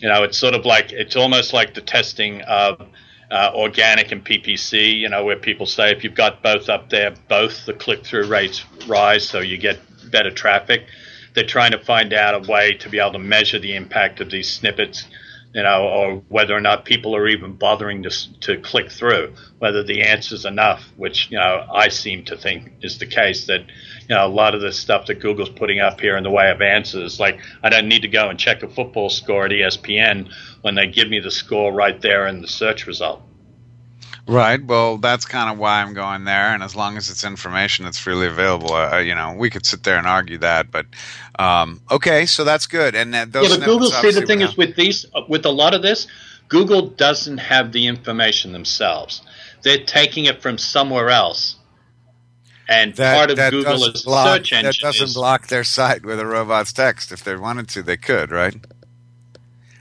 You 0.00 0.08
know, 0.08 0.24
it's 0.24 0.38
sort 0.38 0.54
of 0.54 0.64
like 0.64 0.92
it's 0.92 1.16
almost 1.16 1.52
like 1.52 1.74
the 1.74 1.80
testing 1.80 2.42
of 2.42 2.88
uh, 3.30 3.52
organic 3.54 4.12
and 4.12 4.24
PPC. 4.24 4.98
You 4.98 5.08
know, 5.08 5.24
where 5.24 5.36
people 5.36 5.66
say 5.66 5.90
if 5.92 6.04
you've 6.04 6.14
got 6.14 6.42
both 6.42 6.68
up 6.68 6.90
there, 6.90 7.14
both 7.28 7.66
the 7.66 7.72
click 7.72 8.04
through 8.04 8.28
rates 8.28 8.64
rise, 8.86 9.28
so 9.28 9.40
you 9.40 9.58
get 9.58 9.78
better 10.10 10.30
traffic. 10.30 10.86
They're 11.34 11.44
trying 11.44 11.72
to 11.72 11.78
find 11.78 12.12
out 12.14 12.34
a 12.34 12.50
way 12.50 12.74
to 12.74 12.88
be 12.88 12.98
able 12.98 13.12
to 13.12 13.18
measure 13.18 13.58
the 13.58 13.76
impact 13.76 14.20
of 14.20 14.30
these 14.30 14.48
snippets 14.50 15.06
you 15.56 15.62
know, 15.62 15.88
or 15.88 16.16
whether 16.28 16.54
or 16.54 16.60
not 16.60 16.84
people 16.84 17.16
are 17.16 17.26
even 17.26 17.54
bothering 17.54 18.02
to, 18.02 18.10
to 18.40 18.60
click 18.60 18.92
through, 18.92 19.32
whether 19.58 19.82
the 19.82 20.02
answer's 20.02 20.44
enough, 20.44 20.84
which, 20.98 21.30
you 21.30 21.38
know, 21.38 21.66
I 21.72 21.88
seem 21.88 22.26
to 22.26 22.36
think 22.36 22.72
is 22.82 22.98
the 22.98 23.06
case 23.06 23.46
that, 23.46 23.60
you 23.60 24.14
know, 24.14 24.26
a 24.26 24.28
lot 24.28 24.54
of 24.54 24.60
the 24.60 24.70
stuff 24.70 25.06
that 25.06 25.14
Google's 25.14 25.48
putting 25.48 25.80
up 25.80 25.98
here 25.98 26.18
in 26.18 26.24
the 26.24 26.30
way 26.30 26.50
of 26.50 26.60
answers, 26.60 27.18
like 27.18 27.40
I 27.62 27.70
don't 27.70 27.88
need 27.88 28.02
to 28.02 28.08
go 28.08 28.28
and 28.28 28.38
check 28.38 28.62
a 28.62 28.68
football 28.68 29.08
score 29.08 29.46
at 29.46 29.50
ESPN 29.50 30.30
when 30.60 30.74
they 30.74 30.88
give 30.88 31.08
me 31.08 31.20
the 31.20 31.30
score 31.30 31.72
right 31.72 31.98
there 32.02 32.26
in 32.26 32.42
the 32.42 32.48
search 32.48 32.86
result. 32.86 33.22
Right. 34.28 34.62
Well, 34.64 34.98
that's 34.98 35.24
kind 35.24 35.50
of 35.50 35.58
why 35.58 35.80
I'm 35.82 35.94
going 35.94 36.24
there, 36.24 36.52
and 36.52 36.62
as 36.62 36.74
long 36.74 36.96
as 36.96 37.10
it's 37.10 37.24
information 37.24 37.84
that's 37.84 37.98
freely 37.98 38.26
available, 38.26 38.72
uh, 38.72 38.98
you 38.98 39.14
know, 39.14 39.34
we 39.38 39.50
could 39.50 39.64
sit 39.64 39.84
there 39.84 39.98
and 39.98 40.06
argue 40.06 40.38
that. 40.38 40.70
But 40.72 40.86
um, 41.38 41.80
okay, 41.90 42.26
so 42.26 42.42
that's 42.42 42.66
good. 42.66 42.96
And 42.96 43.14
uh, 43.14 43.26
those 43.28 43.50
yeah, 43.50 43.58
but 43.58 43.64
Google. 43.66 43.90
See, 43.90 44.10
the 44.10 44.26
thing 44.26 44.40
is 44.40 44.56
with 44.56 44.74
these, 44.74 45.06
uh, 45.14 45.22
with 45.28 45.46
a 45.46 45.50
lot 45.50 45.74
of 45.74 45.82
this, 45.82 46.08
Google 46.48 46.88
doesn't 46.88 47.38
have 47.38 47.70
the 47.70 47.86
information 47.86 48.52
themselves. 48.52 49.22
They're 49.62 49.84
taking 49.84 50.24
it 50.24 50.42
from 50.42 50.58
somewhere 50.58 51.10
else. 51.10 51.56
And 52.68 52.94
that, 52.96 53.16
part 53.16 53.30
of 53.30 53.50
Google's 53.50 54.02
block, 54.02 54.26
search 54.26 54.52
engine 54.52 54.66
that 54.66 54.76
doesn't 54.80 55.08
is, 55.08 55.14
block 55.14 55.46
their 55.46 55.62
site 55.62 56.04
with 56.04 56.18
a 56.18 56.26
robot's 56.26 56.72
text. 56.72 57.12
If 57.12 57.22
they 57.22 57.36
wanted 57.36 57.68
to, 57.70 57.82
they 57.82 57.96
could, 57.96 58.32
right? 58.32 58.54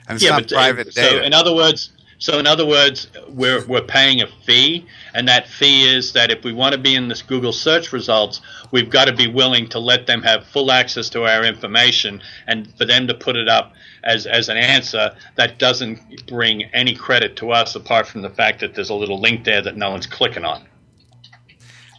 And 0.08 0.18
it's 0.18 0.24
yeah, 0.24 0.32
not 0.32 0.44
but, 0.44 0.52
private 0.52 0.94
so 0.94 1.02
data. 1.02 1.26
in 1.26 1.34
other 1.34 1.56
words, 1.56 1.92
so 2.26 2.40
in 2.40 2.48
other 2.48 2.66
words, 2.66 3.08
we're 3.30 3.64
we're 3.68 3.84
paying 3.84 4.20
a 4.20 4.26
fee, 4.48 4.88
and 5.14 5.28
that 5.28 5.48
fee 5.48 5.88
is 5.88 6.14
that 6.14 6.32
if 6.32 6.44
we 6.44 6.54
want 6.54 6.74
to 6.74 6.80
be 6.80 6.96
in 6.96 7.08
this 7.08 7.22
Google 7.22 7.54
search 7.54 7.94
results, 7.94 8.42
we've 8.72 8.90
got 8.90 9.06
to 9.06 9.14
be 9.16 9.28
willing 9.28 9.70
to 9.70 9.78
let 9.78 10.08
them 10.08 10.24
have 10.24 10.44
full 10.48 10.72
access 10.72 11.08
to 11.10 11.26
our 11.26 11.46
information, 11.46 12.24
and 12.48 12.76
for 12.80 12.86
them 12.86 13.06
to 13.10 13.14
put 13.14 13.36
it 13.36 13.48
up 13.48 13.74
as 14.04 14.26
as 14.26 14.50
an 14.50 14.58
answer 14.58 15.16
that 15.36 15.60
doesn't 15.60 16.26
bring 16.26 16.64
any 16.74 16.96
credit 16.96 17.36
to 17.36 17.52
us 17.52 17.76
apart 17.76 18.08
from 18.08 18.24
the 18.24 18.32
fact 18.32 18.60
that 18.62 18.74
there's 18.74 18.90
a 18.90 18.96
little 18.96 19.22
link 19.22 19.44
there 19.44 19.62
that 19.62 19.78
no 19.78 19.92
one's 19.92 20.08
clicking 20.08 20.46
on. 20.46 20.66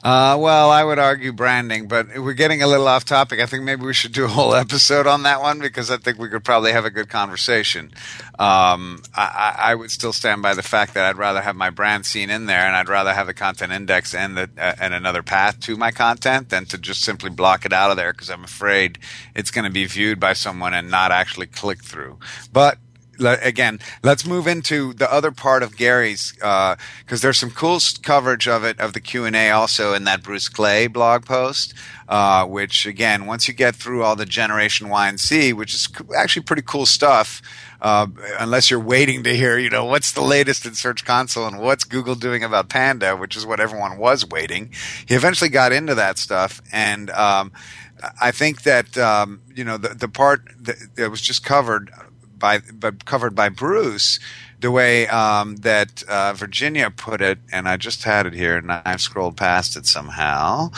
Uh, 0.06 0.36
well, 0.38 0.70
I 0.70 0.84
would 0.84 1.00
argue 1.00 1.32
branding, 1.32 1.88
but 1.88 2.16
we're 2.16 2.34
getting 2.34 2.62
a 2.62 2.68
little 2.68 2.86
off 2.86 3.04
topic. 3.04 3.40
I 3.40 3.46
think 3.46 3.64
maybe 3.64 3.84
we 3.84 3.92
should 3.92 4.12
do 4.12 4.26
a 4.26 4.28
whole 4.28 4.54
episode 4.64 5.04
on 5.04 5.24
that 5.24 5.40
one 5.40 5.58
because 5.58 5.90
I 5.90 5.96
think 5.96 6.16
we 6.16 6.28
could 6.28 6.44
probably 6.44 6.70
have 6.70 6.84
a 6.84 6.90
good 6.90 7.08
conversation. 7.08 7.90
Um, 8.38 9.02
I, 9.16 9.56
I, 9.58 9.74
would 9.74 9.90
still 9.90 10.12
stand 10.12 10.42
by 10.42 10.54
the 10.54 10.62
fact 10.62 10.94
that 10.94 11.06
I'd 11.06 11.16
rather 11.16 11.40
have 11.40 11.56
my 11.56 11.70
brand 11.70 12.06
seen 12.06 12.30
in 12.30 12.46
there, 12.46 12.64
and 12.64 12.76
I'd 12.76 12.88
rather 12.88 13.12
have 13.12 13.26
the 13.26 13.34
content 13.34 13.72
index 13.72 14.14
and 14.14 14.36
the 14.36 14.48
uh, 14.56 14.76
and 14.78 14.94
another 14.94 15.24
path 15.24 15.58
to 15.62 15.76
my 15.76 15.90
content 15.90 16.50
than 16.50 16.66
to 16.66 16.78
just 16.78 17.02
simply 17.02 17.30
block 17.30 17.66
it 17.66 17.72
out 17.72 17.90
of 17.90 17.96
there 17.96 18.12
because 18.12 18.30
I'm 18.30 18.44
afraid 18.44 19.00
it's 19.34 19.50
going 19.50 19.64
to 19.64 19.72
be 19.72 19.86
viewed 19.86 20.20
by 20.20 20.34
someone 20.34 20.72
and 20.72 20.88
not 20.88 21.10
actually 21.10 21.48
click 21.48 21.82
through. 21.82 22.20
But 22.52 22.78
again, 23.20 23.80
let's 24.02 24.26
move 24.26 24.46
into 24.46 24.92
the 24.92 25.12
other 25.12 25.30
part 25.30 25.62
of 25.62 25.76
Gary's 25.76 26.32
because 26.32 26.76
uh, 27.12 27.16
there's 27.20 27.38
some 27.38 27.50
cool 27.50 27.78
coverage 28.02 28.48
of 28.48 28.64
it 28.64 28.78
of 28.78 28.92
the 28.92 29.00
Q 29.00 29.24
and 29.24 29.36
A 29.36 29.50
also 29.50 29.94
in 29.94 30.04
that 30.04 30.22
Bruce 30.22 30.48
Clay 30.48 30.86
blog 30.86 31.24
post. 31.24 31.74
Uh, 32.08 32.46
which 32.46 32.86
again, 32.86 33.26
once 33.26 33.48
you 33.48 33.54
get 33.54 33.74
through 33.74 34.04
all 34.04 34.14
the 34.14 34.24
Generation 34.24 34.88
Y 34.88 35.08
and 35.08 35.18
C, 35.18 35.52
which 35.52 35.74
is 35.74 35.88
actually 36.16 36.42
pretty 36.42 36.62
cool 36.62 36.86
stuff. 36.86 37.42
Uh, 37.80 38.06
unless 38.38 38.70
you're 38.70 38.80
waiting 38.80 39.22
to 39.22 39.36
hear, 39.36 39.58
you 39.58 39.68
know, 39.68 39.84
what's 39.84 40.12
the 40.12 40.22
latest 40.22 40.64
in 40.64 40.74
Search 40.74 41.04
Console 41.04 41.46
and 41.46 41.58
what's 41.58 41.84
Google 41.84 42.14
doing 42.14 42.42
about 42.42 42.70
Panda, 42.70 43.14
which 43.14 43.36
is 43.36 43.44
what 43.44 43.60
everyone 43.60 43.98
was 43.98 44.26
waiting. 44.26 44.70
He 45.06 45.14
eventually 45.14 45.50
got 45.50 45.72
into 45.72 45.94
that 45.94 46.16
stuff, 46.16 46.62
and 46.72 47.10
um, 47.10 47.52
I 48.20 48.30
think 48.30 48.62
that 48.62 48.96
um, 48.98 49.40
you 49.54 49.64
know 49.64 49.76
the 49.76 49.88
the 49.88 50.08
part 50.08 50.42
that, 50.60 50.76
that 50.96 51.10
was 51.10 51.20
just 51.20 51.44
covered 51.44 51.90
by, 52.38 52.58
by 52.58 52.90
covered 52.90 53.34
by 53.34 53.48
Bruce, 53.48 54.18
the 54.60 54.70
way 54.70 55.06
um, 55.08 55.56
that 55.56 56.02
uh, 56.08 56.32
Virginia 56.34 56.90
put 56.90 57.20
it, 57.20 57.38
and 57.52 57.68
I 57.68 57.76
just 57.76 58.04
had 58.04 58.26
it 58.26 58.34
here, 58.34 58.56
and 58.56 58.72
I've 58.72 59.00
scrolled 59.00 59.36
past 59.36 59.76
it 59.76 59.86
somehow. 59.86 60.70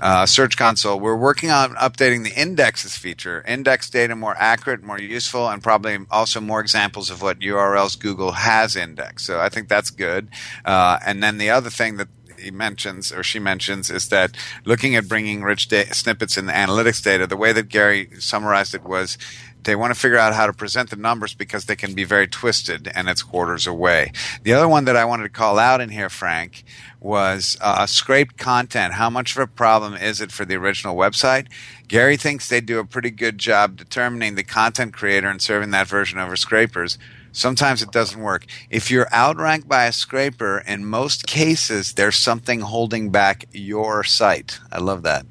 Uh, 0.00 0.24
Search 0.24 0.56
Console. 0.56 0.98
We're 0.98 1.16
working 1.16 1.50
on 1.50 1.74
updating 1.74 2.24
the 2.24 2.32
indexes 2.32 2.96
feature. 2.96 3.44
Index 3.46 3.90
data 3.90 4.16
more 4.16 4.34
accurate, 4.38 4.82
more 4.82 4.98
useful, 4.98 5.48
and 5.48 5.62
probably 5.62 5.98
also 6.10 6.40
more 6.40 6.60
examples 6.60 7.10
of 7.10 7.20
what 7.20 7.40
URLs 7.40 7.98
Google 7.98 8.32
has 8.32 8.76
indexed. 8.76 9.26
So 9.26 9.40
I 9.40 9.50
think 9.50 9.68
that's 9.68 9.90
good. 9.90 10.28
Uh, 10.64 10.98
and 11.04 11.22
then 11.22 11.36
the 11.36 11.50
other 11.50 11.68
thing 11.68 11.98
that 11.98 12.08
he 12.38 12.50
mentions 12.50 13.12
or 13.12 13.22
she 13.22 13.38
mentions 13.38 13.90
is 13.90 14.08
that 14.08 14.34
looking 14.64 14.96
at 14.96 15.08
bringing 15.08 15.42
rich 15.42 15.68
da- 15.68 15.84
snippets 15.92 16.38
in 16.38 16.46
the 16.46 16.52
analytics 16.52 17.02
data, 17.02 17.26
the 17.26 17.36
way 17.36 17.52
that 17.52 17.68
Gary 17.68 18.08
summarized 18.18 18.74
it 18.74 18.84
was 18.84 19.18
they 19.64 19.76
want 19.76 19.92
to 19.92 19.98
figure 19.98 20.18
out 20.18 20.34
how 20.34 20.46
to 20.46 20.52
present 20.52 20.90
the 20.90 20.96
numbers 20.96 21.34
because 21.34 21.66
they 21.66 21.76
can 21.76 21.94
be 21.94 22.04
very 22.04 22.26
twisted 22.26 22.90
and 22.94 23.08
it's 23.08 23.22
quarters 23.22 23.66
away. 23.66 24.12
The 24.42 24.52
other 24.52 24.68
one 24.68 24.84
that 24.86 24.96
I 24.96 25.04
wanted 25.04 25.24
to 25.24 25.28
call 25.28 25.58
out 25.58 25.80
in 25.80 25.90
here, 25.90 26.08
Frank, 26.08 26.64
was 27.00 27.56
uh, 27.60 27.86
scraped 27.86 28.36
content. 28.36 28.94
How 28.94 29.10
much 29.10 29.36
of 29.36 29.42
a 29.42 29.46
problem 29.46 29.94
is 29.94 30.20
it 30.20 30.32
for 30.32 30.44
the 30.44 30.56
original 30.56 30.96
website? 30.96 31.48
Gary 31.88 32.16
thinks 32.16 32.48
they 32.48 32.60
do 32.60 32.78
a 32.78 32.84
pretty 32.84 33.10
good 33.10 33.38
job 33.38 33.76
determining 33.76 34.34
the 34.34 34.44
content 34.44 34.94
creator 34.94 35.28
and 35.28 35.40
serving 35.40 35.70
that 35.70 35.88
version 35.88 36.18
over 36.18 36.36
scrapers. 36.36 36.98
Sometimes 37.32 37.80
it 37.80 37.92
doesn't 37.92 38.20
work. 38.20 38.46
If 38.70 38.90
you're 38.90 39.08
outranked 39.12 39.68
by 39.68 39.84
a 39.84 39.92
scraper, 39.92 40.64
in 40.66 40.84
most 40.84 41.26
cases, 41.26 41.92
there's 41.92 42.16
something 42.16 42.60
holding 42.60 43.10
back 43.10 43.44
your 43.52 44.02
site. 44.02 44.58
I 44.72 44.78
love 44.78 45.02
that. 45.02 45.26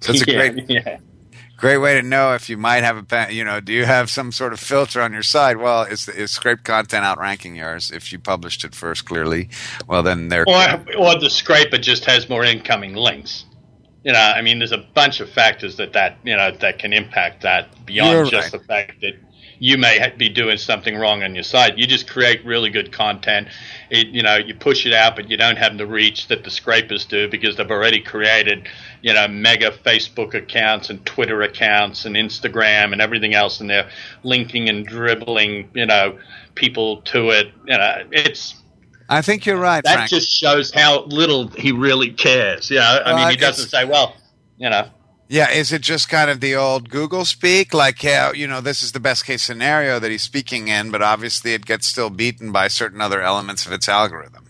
So 0.00 0.12
it's 0.12 0.22
a 0.22 0.24
great, 0.24 0.70
yeah 0.70 0.98
great 1.60 1.78
way 1.78 1.94
to 1.94 2.02
know 2.02 2.34
if 2.34 2.48
you 2.48 2.56
might 2.56 2.82
have 2.82 3.04
a 3.12 3.32
you 3.32 3.44
know 3.44 3.60
do 3.60 3.72
you 3.72 3.84
have 3.84 4.10
some 4.10 4.32
sort 4.32 4.52
of 4.52 4.58
filter 4.58 5.00
on 5.02 5.12
your 5.12 5.22
side? 5.22 5.58
Well 5.58 5.82
is 5.82 6.08
is 6.08 6.30
scrape 6.30 6.64
content 6.64 7.04
outranking 7.04 7.54
yours? 7.54 7.90
If 7.90 8.12
you 8.12 8.18
published 8.18 8.64
it 8.64 8.74
first 8.74 9.04
clearly 9.04 9.50
well 9.86 10.02
then 10.02 10.28
they're 10.28 10.44
or, 10.48 10.96
or 10.96 11.18
the 11.18 11.30
scraper 11.30 11.78
just 11.78 12.04
has 12.06 12.28
more 12.28 12.44
incoming 12.44 12.94
links. 12.94 13.44
You 14.02 14.12
know 14.12 14.32
i 14.34 14.40
mean 14.40 14.58
there's 14.58 14.72
a 14.72 14.86
bunch 14.94 15.20
of 15.20 15.28
factors 15.28 15.76
that 15.76 15.92
that 15.92 16.16
you 16.24 16.34
know 16.34 16.50
that 16.50 16.78
can 16.78 16.92
impact 16.94 17.42
that 17.42 17.84
beyond 17.84 18.12
You're 18.12 18.24
just 18.26 18.52
right. 18.52 18.60
the 18.60 18.66
fact 18.66 19.00
that 19.02 19.14
you 19.60 19.76
may 19.76 20.12
be 20.16 20.30
doing 20.30 20.56
something 20.56 20.96
wrong 20.96 21.22
on 21.22 21.34
your 21.34 21.44
site. 21.44 21.76
You 21.76 21.86
just 21.86 22.08
create 22.08 22.44
really 22.46 22.70
good 22.70 22.90
content. 22.92 23.48
It, 23.90 24.08
you 24.08 24.22
know, 24.22 24.36
you 24.36 24.54
push 24.54 24.86
it 24.86 24.94
out, 24.94 25.14
but 25.16 25.30
you 25.30 25.36
don't 25.36 25.58
have 25.58 25.76
the 25.76 25.86
reach 25.86 26.28
that 26.28 26.44
the 26.44 26.50
scrapers 26.50 27.04
do 27.04 27.28
because 27.28 27.56
they've 27.56 27.70
already 27.70 28.00
created, 28.00 28.66
you 29.02 29.12
know, 29.12 29.28
mega 29.28 29.70
Facebook 29.70 30.32
accounts 30.32 30.88
and 30.88 31.04
Twitter 31.04 31.42
accounts 31.42 32.06
and 32.06 32.16
Instagram 32.16 32.92
and 32.92 33.02
everything 33.02 33.34
else, 33.34 33.60
and 33.60 33.68
they're 33.68 33.90
linking 34.22 34.70
and 34.70 34.86
dribbling, 34.86 35.68
you 35.74 35.84
know, 35.84 36.18
people 36.54 37.02
to 37.02 37.28
it. 37.28 37.52
You 37.66 37.76
know, 37.76 38.04
it's 38.12 38.54
I 39.10 39.20
think 39.20 39.44
you're 39.44 39.58
right. 39.58 39.84
that 39.84 39.94
Frank. 39.94 40.10
just 40.10 40.30
shows 40.30 40.72
how 40.72 41.04
little 41.04 41.48
he 41.48 41.72
really 41.72 42.12
cares. 42.12 42.70
You 42.70 42.76
know, 42.78 43.02
I 43.04 43.12
Well, 43.12 43.24
mean, 43.24 43.30
he 43.30 43.36
doesn't 43.36 43.68
say, 43.68 43.84
well, 43.84 44.16
you 44.56 44.70
know. 44.70 44.88
Yeah, 45.30 45.48
is 45.48 45.70
it 45.72 45.82
just 45.82 46.08
kind 46.08 46.28
of 46.28 46.40
the 46.40 46.56
old 46.56 46.90
Google 46.90 47.24
speak? 47.24 47.72
Like, 47.72 48.02
yeah, 48.02 48.32
you 48.32 48.48
know, 48.48 48.60
this 48.60 48.82
is 48.82 48.90
the 48.90 48.98
best 48.98 49.24
case 49.24 49.44
scenario 49.44 50.00
that 50.00 50.10
he's 50.10 50.24
speaking 50.24 50.66
in, 50.66 50.90
but 50.90 51.02
obviously 51.02 51.54
it 51.54 51.64
gets 51.64 51.86
still 51.86 52.10
beaten 52.10 52.50
by 52.50 52.66
certain 52.66 53.00
other 53.00 53.22
elements 53.22 53.64
of 53.64 53.70
its 53.70 53.88
algorithm. 53.88 54.48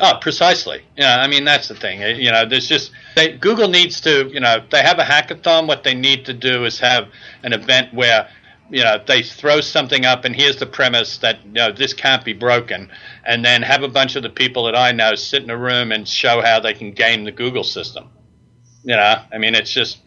Oh, 0.00 0.18
precisely. 0.20 0.82
Yeah, 0.96 1.20
I 1.20 1.28
mean 1.28 1.44
that's 1.44 1.68
the 1.68 1.76
thing. 1.76 2.02
Uh, 2.02 2.08
you 2.08 2.32
know, 2.32 2.48
there's 2.48 2.66
just 2.66 2.90
they, 3.14 3.36
Google 3.36 3.68
needs 3.68 4.00
to. 4.00 4.28
You 4.32 4.40
know, 4.40 4.60
they 4.72 4.82
have 4.82 4.98
a 4.98 5.04
hackathon. 5.04 5.68
What 5.68 5.84
they 5.84 5.94
need 5.94 6.24
to 6.24 6.34
do 6.34 6.64
is 6.64 6.80
have 6.80 7.06
an 7.44 7.52
event 7.52 7.94
where 7.94 8.28
you 8.70 8.82
know 8.82 9.00
they 9.06 9.22
throw 9.22 9.60
something 9.60 10.04
up, 10.04 10.24
and 10.24 10.34
here's 10.34 10.56
the 10.56 10.66
premise 10.66 11.18
that 11.18 11.44
you 11.44 11.52
know 11.52 11.70
this 11.70 11.94
can't 11.94 12.24
be 12.24 12.32
broken, 12.32 12.90
and 13.24 13.44
then 13.44 13.62
have 13.62 13.84
a 13.84 13.88
bunch 13.88 14.16
of 14.16 14.24
the 14.24 14.30
people 14.30 14.64
that 14.64 14.74
I 14.74 14.90
know 14.90 15.14
sit 15.14 15.44
in 15.44 15.50
a 15.50 15.56
room 15.56 15.92
and 15.92 16.08
show 16.08 16.40
how 16.40 16.58
they 16.58 16.74
can 16.74 16.90
game 16.90 17.22
the 17.22 17.30
Google 17.30 17.62
system. 17.62 18.10
You 18.82 18.96
know, 18.96 19.22
I 19.32 19.38
mean, 19.38 19.54
it's 19.54 19.72
just 19.72 19.98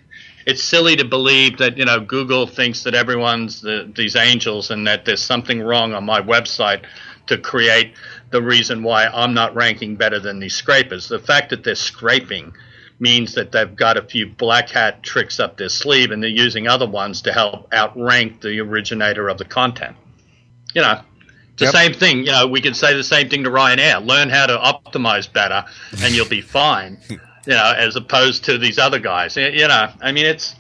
it's 0.46 0.64
silly 0.64 0.96
to 0.96 1.06
believe 1.06 1.58
that 1.60 1.78
you 1.78 1.86
know 1.86 2.00
Google 2.00 2.48
thinks 2.48 2.84
that 2.84 2.96
everyone's 2.96 3.62
the, 3.62 3.92
these 3.96 4.16
angels 4.16 4.72
and 4.72 4.88
that 4.88 5.06
there's 5.06 5.24
something 5.24 5.62
wrong 5.62 5.94
on 5.94 6.04
my 6.04 6.22
website 6.22 6.84
to 7.28 7.38
create 7.38 7.94
the 8.32 8.42
reason 8.42 8.84
why 8.84 9.06
I'm 9.06 9.34
not 9.34 9.56
ranking 9.56 9.96
better 9.96 10.20
than 10.20 10.40
these 10.40 10.56
scrapers. 10.56 11.08
The 11.08 11.20
fact 11.20 11.52
that 11.52 11.64
they're 11.64 11.76
scraping 11.76 12.54
means 13.00 13.36
that 13.36 13.52
they've 13.52 13.76
got 13.76 13.98
a 13.98 14.02
few 14.02 14.28
black 14.28 14.70
hat 14.70 15.04
tricks 15.04 15.40
up 15.40 15.58
their 15.58 15.70
sleeve 15.70 16.12
and 16.12 16.22
they're 16.22 16.30
using 16.30 16.68
other 16.68 16.88
ones 16.88 17.22
to 17.24 17.34
help 17.34 17.74
outrank 17.74 18.42
the 18.42 18.60
originator 18.60 19.30
of 19.30 19.38
the 19.38 19.46
content. 19.46 19.96
you 20.74 20.82
know, 20.82 21.02
it's 21.54 21.60
the 21.60 21.66
yep. 21.66 21.74
same 21.74 21.94
thing. 21.94 22.18
You 22.20 22.32
know, 22.32 22.48
we 22.48 22.62
can 22.62 22.74
say 22.74 22.96
the 22.96 23.04
same 23.04 23.30
thing 23.30 23.44
to 23.44 23.50
Ryanair. 23.50 24.06
Learn 24.06 24.30
how 24.30 24.48
to 24.48 24.58
optimize 24.58 25.32
better, 25.32 25.66
and 26.02 26.16
you'll 26.16 26.28
be 26.28 26.42
fine. 26.42 26.98
you 27.46 27.54
know, 27.54 27.74
as 27.78 27.96
opposed 27.96 28.46
to 28.46 28.58
these 28.58 28.78
other 28.78 29.00
guys. 29.00 29.36
You 29.36 29.68
know, 29.68 29.92
I 30.02 30.12
mean, 30.12 30.26
it's 30.26 30.56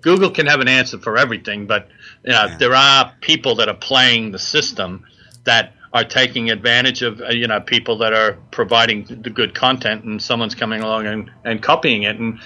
Google 0.00 0.30
can 0.30 0.46
have 0.46 0.60
an 0.60 0.68
answer 0.68 0.98
for 0.98 1.16
everything, 1.16 1.66
but 1.66 1.88
you 2.24 2.32
know, 2.32 2.46
yeah. 2.46 2.56
there 2.58 2.74
are 2.74 3.12
people 3.20 3.56
that 3.56 3.68
are 3.68 3.76
playing 3.76 4.32
the 4.32 4.38
system 4.38 5.06
that 5.44 5.72
are 5.92 6.04
taking 6.04 6.50
advantage 6.50 7.02
of 7.02 7.20
uh, 7.20 7.30
you 7.30 7.46
know 7.46 7.60
people 7.60 7.98
that 7.98 8.12
are 8.12 8.38
providing 8.50 9.04
the 9.04 9.30
good 9.30 9.54
content, 9.54 10.04
and 10.04 10.22
someone's 10.22 10.54
coming 10.54 10.82
along 10.82 11.06
and, 11.06 11.30
and 11.44 11.62
copying 11.62 12.02
it, 12.02 12.16
and 12.16 12.40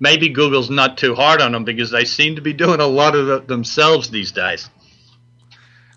maybe 0.00 0.28
Google's 0.28 0.70
not 0.70 0.98
too 0.98 1.14
hard 1.14 1.40
on 1.40 1.52
them 1.52 1.64
because 1.64 1.90
they 1.90 2.04
seem 2.04 2.36
to 2.36 2.42
be 2.42 2.52
doing 2.52 2.80
a 2.80 2.86
lot 2.86 3.14
of 3.14 3.28
it 3.28 3.48
themselves 3.48 4.10
these 4.10 4.32
days. 4.32 4.68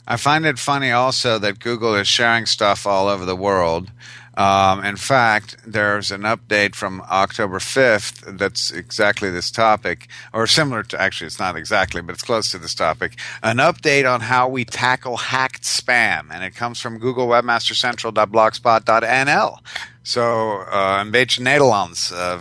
I 0.08 0.18
find 0.18 0.46
it 0.46 0.58
funny 0.58 0.92
also 0.92 1.38
that 1.38 1.60
Google 1.60 1.94
is 1.94 2.08
sharing 2.08 2.48
stuff 2.48 2.88
all 2.88 3.08
over 3.08 3.26
the 3.26 3.36
world. 3.36 3.92
Um, 4.40 4.84
in 4.86 4.96
fact, 4.96 5.58
there's 5.68 6.12
an 6.12 6.22
update 6.22 6.74
from 6.74 7.02
October 7.12 7.60
5th 7.60 8.38
that's 8.38 8.72
exactly 8.72 9.30
this 9.30 9.52
topic, 9.52 10.08
or 10.32 10.48
similar 10.48 10.84
to, 10.84 11.02
actually, 11.02 11.28
it's 11.28 11.40
not 11.40 11.58
exactly, 11.58 12.02
but 12.02 12.14
it's 12.14 12.24
close 12.24 12.50
to 12.52 12.58
this 12.58 12.74
topic. 12.74 13.20
An 13.44 13.58
update 13.58 14.10
on 14.10 14.22
how 14.22 14.48
we 14.48 14.64
tackle 14.64 15.18
hacked 15.18 15.64
spam, 15.64 16.28
and 16.32 16.46
it 16.46 16.56
comes 16.56 16.80
from 16.80 17.00
Google 17.00 17.28
webmastercentral.blogspot.nl. 17.28 19.60
So, 20.04 20.64
uh, 20.72 21.00
een 21.02 21.12
beetje 21.12 21.44
Nederlands, 21.44 22.14
uh. 22.14 22.38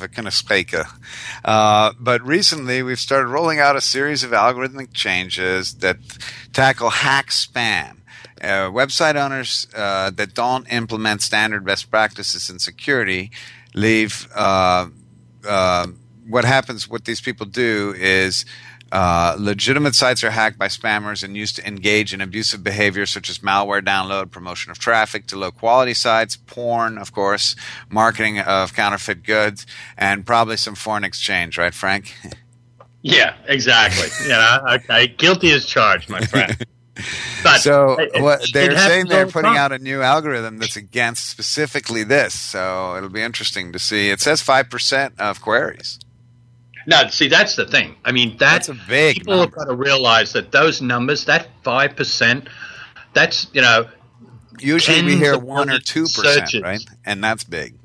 Uh, 1.45 1.93
but 1.99 2.25
recently, 2.25 2.85
we've 2.85 3.01
started 3.01 3.27
rolling 3.27 3.59
out 3.59 3.75
a 3.75 3.81
series 3.81 4.23
of 4.23 4.31
algorithmic 4.31 4.93
changes 4.93 5.75
that 5.75 5.97
tackle 6.53 6.91
hack 6.91 7.31
spam. 7.31 7.98
Uh, 8.41 8.71
website 8.71 9.17
owners 9.17 9.67
uh, 9.75 10.11
that 10.11 10.35
don't 10.35 10.67
implement 10.73 11.23
standard 11.23 11.65
best 11.65 11.91
practices 11.91 12.51
in 12.51 12.59
security 12.59 13.31
leave. 13.75 14.29
Uh, 14.35 14.89
uh 15.47 15.87
what 16.29 16.45
happens? 16.45 16.89
What 16.89 17.05
these 17.05 17.21
people 17.21 17.47
do 17.47 17.95
is. 17.97 18.45
Uh, 18.91 19.37
legitimate 19.39 19.95
sites 19.95 20.25
are 20.25 20.31
hacked 20.31 20.59
by 20.59 20.67
spammers 20.67 21.23
and 21.23 21.37
used 21.37 21.55
to 21.55 21.69
engage 21.69 22.15
in 22.15 22.23
abusive 22.23 22.65
behavior 22.65 23.05
such 23.05 23.29
as 23.29 23.41
malware 23.41 23.83
download, 23.83 24.31
promotion 24.31 24.71
of 24.71 24.79
traffic 24.79 25.27
to 25.27 25.37
low 25.37 25.51
quality 25.51 25.93
sites, 25.93 26.37
porn, 26.37 26.97
of 26.97 27.13
course, 27.13 27.55
marketing 27.91 28.41
of 28.41 28.73
counterfeit 28.73 29.25
goods, 29.25 29.67
and 29.99 30.25
probably 30.25 30.57
some 30.57 30.75
foreign 30.75 31.05
exchange, 31.05 31.59
right, 31.59 31.75
Frank? 31.75 32.15
Yeah, 33.03 33.37
exactly. 33.47 34.09
yeah, 34.27 34.59
okay. 34.69 35.07
Guilty 35.07 35.53
as 35.53 35.65
charged, 35.65 36.11
my 36.11 36.21
friend. 36.21 36.57
But 37.45 37.61
so 37.61 37.97
it, 37.99 38.21
what 38.21 38.45
they're 38.53 38.77
saying 38.77 39.07
they're 39.07 39.27
putting 39.27 39.57
out 39.57 39.71
a 39.71 39.79
new 39.79 40.03
algorithm 40.03 40.59
that's 40.59 40.77
against 40.77 41.29
specifically 41.29 42.03
this. 42.03 42.35
So 42.35 42.97
it'll 42.97 43.09
be 43.09 43.23
interesting 43.23 43.73
to 43.73 43.79
see. 43.79 44.11
It 44.11 44.21
says 44.21 44.43
five 44.43 44.69
percent 44.69 45.15
of 45.21 45.41
queries. 45.41 46.01
No, 46.89 47.07
see 47.09 47.29
that's 47.29 47.55
the 47.55 47.67
thing. 47.67 47.97
I 48.05 48.13
mean 48.13 48.31
that, 48.39 48.39
that's 48.39 48.69
a 48.69 48.75
big. 48.75 49.19
People 49.19 49.37
number. 49.37 49.45
have 49.45 49.67
got 49.67 49.71
to 49.71 49.77
realize 49.77 50.33
that 50.33 50.51
those 50.51 50.83
numbers, 50.83 51.27
that 51.27 51.47
five 51.63 51.95
percent, 51.95 52.49
that's 53.13 53.47
you 53.53 53.61
know. 53.61 53.89
Usually 54.59 55.03
we 55.05 55.17
hear 55.17 55.39
one 55.39 55.71
or 55.71 55.79
two 55.79 56.05
percent, 56.05 56.53
right? 56.63 56.81
And 57.05 57.23
that's 57.23 57.45
big. 57.45 57.78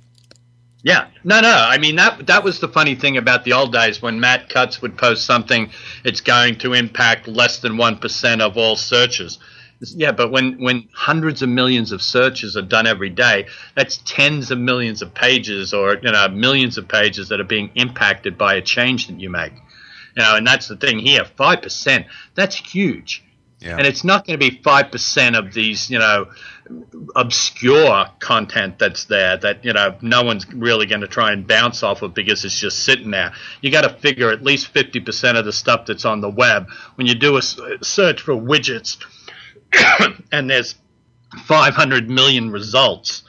Yeah, 0.83 1.07
no, 1.23 1.39
no. 1.39 1.49
I 1.49 1.77
mean 1.77 1.95
that 1.95 2.27
that 2.27 2.43
was 2.43 2.59
the 2.59 2.67
funny 2.67 2.95
thing 2.95 3.15
about 3.15 3.45
the 3.45 3.53
old 3.53 3.71
days 3.71 4.01
when 4.01 4.19
Matt 4.19 4.49
Cutts 4.49 4.81
would 4.81 4.97
post 4.97 5.25
something. 5.25 5.71
It's 6.03 6.19
going 6.19 6.57
to 6.59 6.73
impact 6.73 7.27
less 7.27 7.59
than 7.59 7.77
one 7.77 7.97
percent 7.97 8.41
of 8.41 8.57
all 8.57 8.75
searches. 8.75 9.39
Yeah, 9.79 10.11
but 10.11 10.29
when 10.29 10.61
when 10.61 10.89
hundreds 10.93 11.41
of 11.41 11.49
millions 11.49 11.93
of 11.93 12.01
searches 12.01 12.57
are 12.57 12.61
done 12.61 12.85
every 12.85 13.09
day, 13.09 13.47
that's 13.75 14.01
tens 14.05 14.51
of 14.51 14.59
millions 14.59 15.01
of 15.01 15.13
pages, 15.13 15.73
or 15.73 15.95
you 16.01 16.11
know, 16.11 16.27
millions 16.27 16.77
of 16.77 16.87
pages 16.87 17.29
that 17.29 17.39
are 17.39 17.45
being 17.45 17.71
impacted 17.75 18.37
by 18.37 18.55
a 18.55 18.61
change 18.61 19.07
that 19.07 19.19
you 19.19 19.29
make. 19.29 19.53
You 20.15 20.23
know, 20.23 20.35
and 20.35 20.45
that's 20.45 20.67
the 20.67 20.75
thing 20.75 20.99
here. 20.99 21.23
Five 21.37 21.61
percent. 21.61 22.07
That's 22.35 22.55
huge. 22.55 23.23
Yeah. 23.59 23.77
And 23.77 23.87
it's 23.87 24.03
not 24.03 24.27
going 24.27 24.37
to 24.37 24.49
be 24.49 24.61
five 24.61 24.91
percent 24.91 25.35
of 25.37 25.53
these, 25.53 25.89
you 25.89 25.99
know, 25.99 26.27
obscure 27.15 28.05
content 28.19 28.79
that's 28.79 29.05
there 29.05 29.37
that 29.37 29.65
you 29.65 29.73
know 29.73 29.95
no 30.01 30.23
one's 30.23 30.51
really 30.53 30.85
going 30.85 31.01
to 31.01 31.07
try 31.07 31.31
and 31.31 31.47
bounce 31.47 31.83
off 31.83 32.01
of 32.01 32.13
because 32.13 32.45
it's 32.45 32.59
just 32.59 32.83
sitting 32.85 33.11
there. 33.11 33.33
You 33.61 33.71
got 33.71 33.81
to 33.81 33.89
figure 33.89 34.29
at 34.31 34.43
least 34.43 34.67
fifty 34.67 34.99
percent 34.99 35.37
of 35.37 35.45
the 35.45 35.51
stuff 35.51 35.85
that's 35.85 36.05
on 36.05 36.21
the 36.21 36.29
web 36.29 36.67
when 36.95 37.07
you 37.07 37.15
do 37.15 37.37
a 37.37 37.41
search 37.41 38.21
for 38.21 38.33
widgets, 38.33 38.97
and 40.31 40.49
there's 40.49 40.75
five 41.45 41.73
hundred 41.73 42.09
million 42.09 42.49
results. 42.49 43.23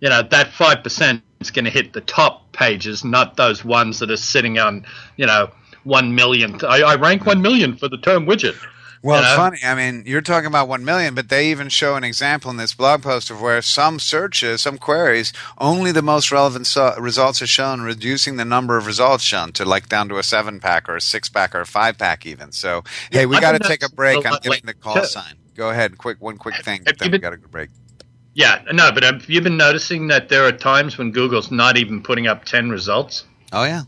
You 0.00 0.08
know 0.08 0.22
that 0.22 0.52
five 0.52 0.82
percent 0.82 1.22
is 1.40 1.50
going 1.50 1.66
to 1.66 1.70
hit 1.70 1.92
the 1.92 2.00
top 2.00 2.52
pages, 2.52 3.04
not 3.04 3.36
those 3.36 3.64
ones 3.64 4.00
that 4.00 4.10
are 4.10 4.16
sitting 4.16 4.58
on 4.58 4.84
you 5.16 5.26
know 5.26 5.50
one 5.84 6.14
million. 6.14 6.58
I, 6.64 6.82
I 6.82 6.94
rank 6.96 7.26
one 7.26 7.42
million 7.42 7.76
for 7.76 7.88
the 7.88 7.98
term 7.98 8.26
widget. 8.26 8.56
Well, 9.02 9.16
you 9.16 9.22
know? 9.22 9.28
it's 9.28 9.36
funny. 9.36 9.58
I 9.64 9.74
mean, 9.74 10.04
you're 10.06 10.20
talking 10.20 10.46
about 10.46 10.68
1 10.68 10.84
million, 10.84 11.14
but 11.14 11.28
they 11.28 11.50
even 11.50 11.68
show 11.68 11.96
an 11.96 12.04
example 12.04 12.50
in 12.50 12.56
this 12.56 12.72
blog 12.72 13.02
post 13.02 13.30
of 13.30 13.40
where 13.40 13.60
some 13.60 13.98
searches, 13.98 14.60
some 14.60 14.78
queries, 14.78 15.32
only 15.58 15.90
the 15.90 16.02
most 16.02 16.30
relevant 16.30 16.66
so- 16.66 16.94
results 16.98 17.42
are 17.42 17.46
shown, 17.46 17.80
reducing 17.80 18.36
the 18.36 18.44
number 18.44 18.76
of 18.76 18.86
results 18.86 19.24
shown 19.24 19.52
to 19.52 19.64
like 19.64 19.88
down 19.88 20.08
to 20.08 20.18
a 20.18 20.22
seven 20.22 20.60
pack 20.60 20.88
or 20.88 20.96
a 20.96 21.00
six 21.00 21.28
pack 21.28 21.54
or 21.54 21.60
a 21.60 21.66
five 21.66 21.98
pack 21.98 22.24
even. 22.26 22.52
So, 22.52 22.84
yeah, 23.10 23.20
hey, 23.20 23.26
we 23.26 23.40
got 23.40 23.52
to 23.52 23.58
take 23.58 23.84
a 23.84 23.90
break. 23.90 24.24
I'm 24.24 24.38
getting 24.40 24.66
the 24.66 24.74
call 24.74 25.02
sign. 25.04 25.34
Go 25.56 25.70
ahead. 25.70 25.98
Quick, 25.98 26.20
one 26.20 26.38
quick 26.38 26.62
thing. 26.64 26.82
Then 26.84 26.94
been, 26.98 27.10
we 27.12 27.18
got 27.18 27.30
to 27.30 27.38
break. 27.38 27.70
Yeah, 28.34 28.62
no, 28.72 28.90
but 28.92 29.02
have 29.02 29.28
you 29.28 29.40
been 29.40 29.56
noticing 29.56 30.06
that 30.06 30.28
there 30.28 30.46
are 30.46 30.52
times 30.52 30.96
when 30.96 31.10
Google's 31.10 31.50
not 31.50 31.76
even 31.76 32.02
putting 32.02 32.26
up 32.26 32.44
10 32.44 32.70
results? 32.70 33.24
Oh, 33.52 33.64
yeah. 33.64 33.82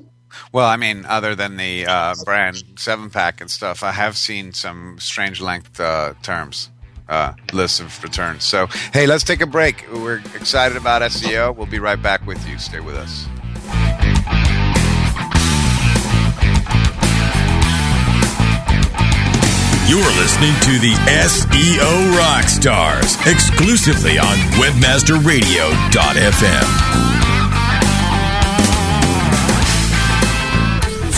Well, 0.52 0.66
I 0.66 0.76
mean, 0.76 1.04
other 1.06 1.34
than 1.34 1.56
the 1.56 1.86
uh, 1.86 2.14
brand 2.24 2.62
seven 2.76 3.10
pack 3.10 3.40
and 3.40 3.50
stuff, 3.50 3.82
I 3.82 3.92
have 3.92 4.16
seen 4.16 4.52
some 4.52 4.98
strange 4.98 5.40
length 5.40 5.80
uh, 5.80 6.14
terms. 6.22 6.70
Uh, 7.06 7.34
lists 7.52 7.80
of 7.80 8.02
returns. 8.02 8.44
So, 8.44 8.66
hey, 8.94 9.06
let's 9.06 9.24
take 9.24 9.42
a 9.42 9.46
break. 9.46 9.84
We're 9.92 10.20
excited 10.34 10.78
about 10.78 11.02
SEO. 11.02 11.54
We'll 11.54 11.66
be 11.66 11.78
right 11.78 12.00
back 12.00 12.26
with 12.26 12.48
you. 12.48 12.58
Stay 12.58 12.80
with 12.80 12.94
us. 12.94 13.26
You're 19.86 20.00
listening 20.16 20.54
to 20.60 20.78
the 20.80 20.94
SEO 21.28 22.16
Rockstars 22.18 23.20
exclusively 23.30 24.18
on 24.18 24.38
WebmasterRadio.fm. 24.58 27.13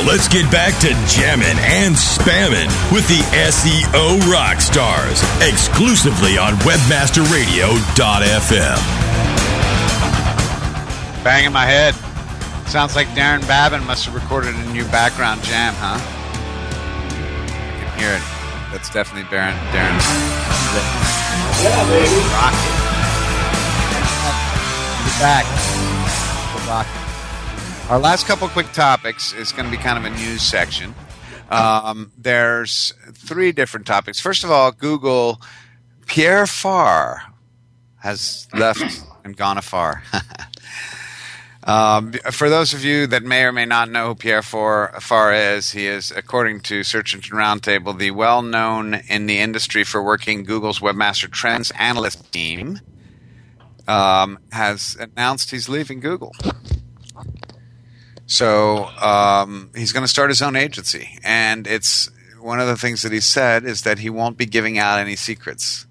Now 0.00 0.06
let's 0.06 0.28
get 0.28 0.50
back 0.50 0.72
to 0.80 0.88
jamming 1.06 1.58
and 1.60 1.94
spamming 1.94 2.70
with 2.90 3.06
the 3.06 3.20
SEO 3.36 4.18
rock 4.32 4.62
stars 4.62 5.22
exclusively 5.42 6.38
on 6.38 6.54
WebmasterRadio.fm. 6.64 8.78
Banging 11.22 11.52
my 11.52 11.66
head. 11.66 11.94
Sounds 12.66 12.96
like 12.96 13.08
Darren 13.08 13.46
Babin 13.46 13.84
must 13.84 14.06
have 14.06 14.14
recorded 14.14 14.54
a 14.54 14.72
new 14.72 14.86
background 14.86 15.42
jam, 15.42 15.74
huh? 15.76 16.00
I 17.60 17.84
can 17.84 17.98
hear 17.98 18.14
it. 18.14 18.22
That's 18.72 18.88
definitely 18.88 19.28
Darren. 19.28 19.52
Darren's. 19.68 20.06
Yeah, 21.62 21.84
baby. 21.88 22.22
Rock 22.32 22.54
it. 22.56 22.72
back. 25.20 25.44
Rock 26.66 26.86
it. 26.86 27.09
Our 27.90 27.98
last 27.98 28.28
couple 28.28 28.46
quick 28.46 28.70
topics 28.70 29.32
is 29.32 29.50
going 29.50 29.64
to 29.64 29.70
be 29.76 29.76
kind 29.76 29.98
of 29.98 30.04
a 30.04 30.16
news 30.16 30.42
section. 30.42 30.94
Um, 31.50 32.12
there's 32.16 32.92
three 33.14 33.50
different 33.50 33.84
topics. 33.84 34.20
First 34.20 34.44
of 34.44 34.52
all, 34.52 34.70
Google, 34.70 35.40
Pierre 36.06 36.46
Far 36.46 37.20
has 37.96 38.46
left 38.54 39.02
and 39.24 39.36
gone 39.36 39.58
afar. 39.58 40.04
Um, 41.62 42.12
for 42.30 42.48
those 42.48 42.72
of 42.72 42.86
you 42.86 43.06
that 43.08 43.22
may 43.22 43.44
or 43.44 43.52
may 43.52 43.66
not 43.66 43.90
know 43.90 44.08
who 44.08 44.14
Pierre 44.14 44.40
Far 44.40 45.32
is, 45.34 45.72
he 45.72 45.86
is, 45.86 46.10
according 46.10 46.60
to 46.60 46.82
Search 46.82 47.14
Engine 47.14 47.36
Roundtable, 47.36 47.96
the 47.96 48.12
well 48.12 48.40
known 48.40 48.94
in 49.08 49.26
the 49.26 49.38
industry 49.38 49.84
for 49.84 50.02
working 50.02 50.42
Google's 50.44 50.80
Webmaster 50.80 51.30
Trends 51.30 51.70
analyst 51.72 52.32
team, 52.32 52.80
um, 53.86 54.38
has 54.52 54.96
announced 54.98 55.50
he's 55.50 55.68
leaving 55.68 56.00
Google. 56.00 56.32
So 58.30 58.84
um, 59.00 59.70
he's 59.74 59.92
going 59.92 60.04
to 60.04 60.08
start 60.08 60.30
his 60.30 60.40
own 60.40 60.54
agency. 60.54 61.18
And 61.24 61.66
it's 61.66 62.08
one 62.40 62.60
of 62.60 62.68
the 62.68 62.76
things 62.76 63.02
that 63.02 63.10
he 63.10 63.18
said 63.18 63.64
is 63.64 63.82
that 63.82 63.98
he 63.98 64.08
won't 64.08 64.36
be 64.36 64.46
giving 64.46 64.78
out 64.78 65.00
any 65.00 65.16
secrets. 65.16 65.84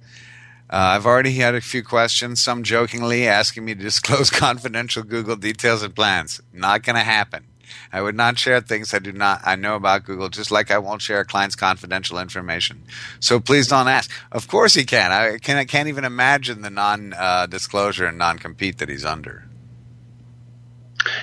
Uh, 0.70 0.96
I've 0.96 1.06
already 1.06 1.34
had 1.34 1.54
a 1.54 1.60
few 1.60 1.84
questions, 1.84 2.40
some 2.42 2.64
jokingly 2.64 3.28
asking 3.28 3.66
me 3.66 3.76
to 3.76 3.82
disclose 3.82 4.30
confidential 4.30 5.04
Google 5.04 5.36
details 5.36 5.84
and 5.84 5.94
plans. 5.94 6.42
Not 6.54 6.84
going 6.84 6.96
to 6.96 7.04
happen. 7.04 7.44
I 7.92 8.02
would 8.02 8.16
not 8.16 8.40
share 8.40 8.62
things 8.62 8.94
I 8.94 9.00
do 9.00 9.12
not 9.12 9.42
I 9.44 9.58
know 9.58 9.76
about 9.76 10.06
Google, 10.06 10.30
just 10.30 10.50
like 10.50 10.72
I 10.72 10.78
won't 10.78 11.02
share 11.02 11.20
a 11.20 11.26
client's 11.26 11.58
confidential 11.58 12.20
information. 12.20 12.84
So 13.20 13.42
please 13.42 13.68
don't 13.68 13.90
ask. 13.90 14.10
Of 14.32 14.48
course 14.48 14.76
he 14.76 14.86
can. 14.86 15.12
I 15.12 15.38
can. 15.40 15.58
I 15.58 15.66
can't 15.66 15.90
even 15.90 16.06
imagine 16.06 16.62
the 16.62 16.70
non-disclosure 16.70 18.06
uh, 18.06 18.10
and 18.10 18.18
non-compete 18.18 18.78
that 18.78 18.90
he's 18.90 19.06
under. 19.06 19.49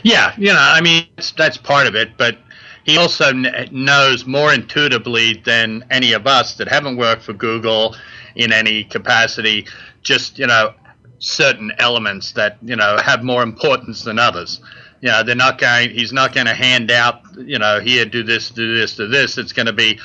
Yeah, 0.02 0.34
you 0.36 0.52
know, 0.52 0.58
I 0.58 0.80
mean 0.80 1.06
that's 1.36 1.56
part 1.56 1.86
of 1.86 1.94
it, 1.94 2.16
but 2.16 2.38
he 2.86 2.96
also 2.96 3.32
kn- 3.32 3.68
knows 3.72 4.26
more 4.26 4.54
intuitively 4.54 5.34
than 5.44 5.84
any 5.90 6.12
of 6.12 6.26
us 6.26 6.54
that 6.54 6.68
haven't 6.68 6.96
worked 6.96 7.22
for 7.22 7.32
Google 7.32 7.96
in 8.36 8.52
any 8.52 8.84
capacity, 8.84 9.66
just, 10.02 10.38
you 10.38 10.46
know, 10.46 10.72
certain 11.18 11.72
elements 11.78 12.32
that, 12.32 12.58
you 12.62 12.76
know, 12.76 12.96
have 12.98 13.24
more 13.24 13.42
importance 13.42 14.04
than 14.04 14.20
others. 14.20 14.60
You 15.00 15.10
know, 15.10 15.24
they're 15.24 15.34
not 15.34 15.58
going, 15.58 15.90
he's 15.90 16.12
not 16.12 16.32
going 16.32 16.46
to 16.46 16.54
hand 16.54 16.92
out, 16.92 17.22
you 17.36 17.58
know, 17.58 17.80
here, 17.80 18.04
do 18.04 18.22
this, 18.22 18.50
do 18.50 18.76
this, 18.76 18.94
do 18.94 19.08
this. 19.08 19.36
It's 19.36 19.52
going 19.52 19.66
to 19.66 19.72
be, 19.72 19.98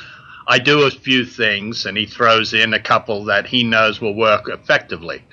I 0.48 0.58
do 0.58 0.82
a 0.88 0.90
few 0.90 1.24
things, 1.24 1.86
and 1.86 1.96
he 1.96 2.08
throws 2.08 2.54
in 2.54 2.74
a 2.74 2.80
couple 2.80 3.26
that 3.26 3.46
he 3.46 3.64
knows 3.64 4.02
will 4.02 4.16
work 4.16 4.50
effectively. 4.50 5.24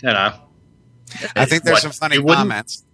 You 0.00 0.10
know, 0.10 0.32
I 1.34 1.44
think 1.44 1.64
there's 1.64 1.74
what, 1.74 1.82
some 1.82 1.92
funny 1.92 2.22
comments, 2.22 2.84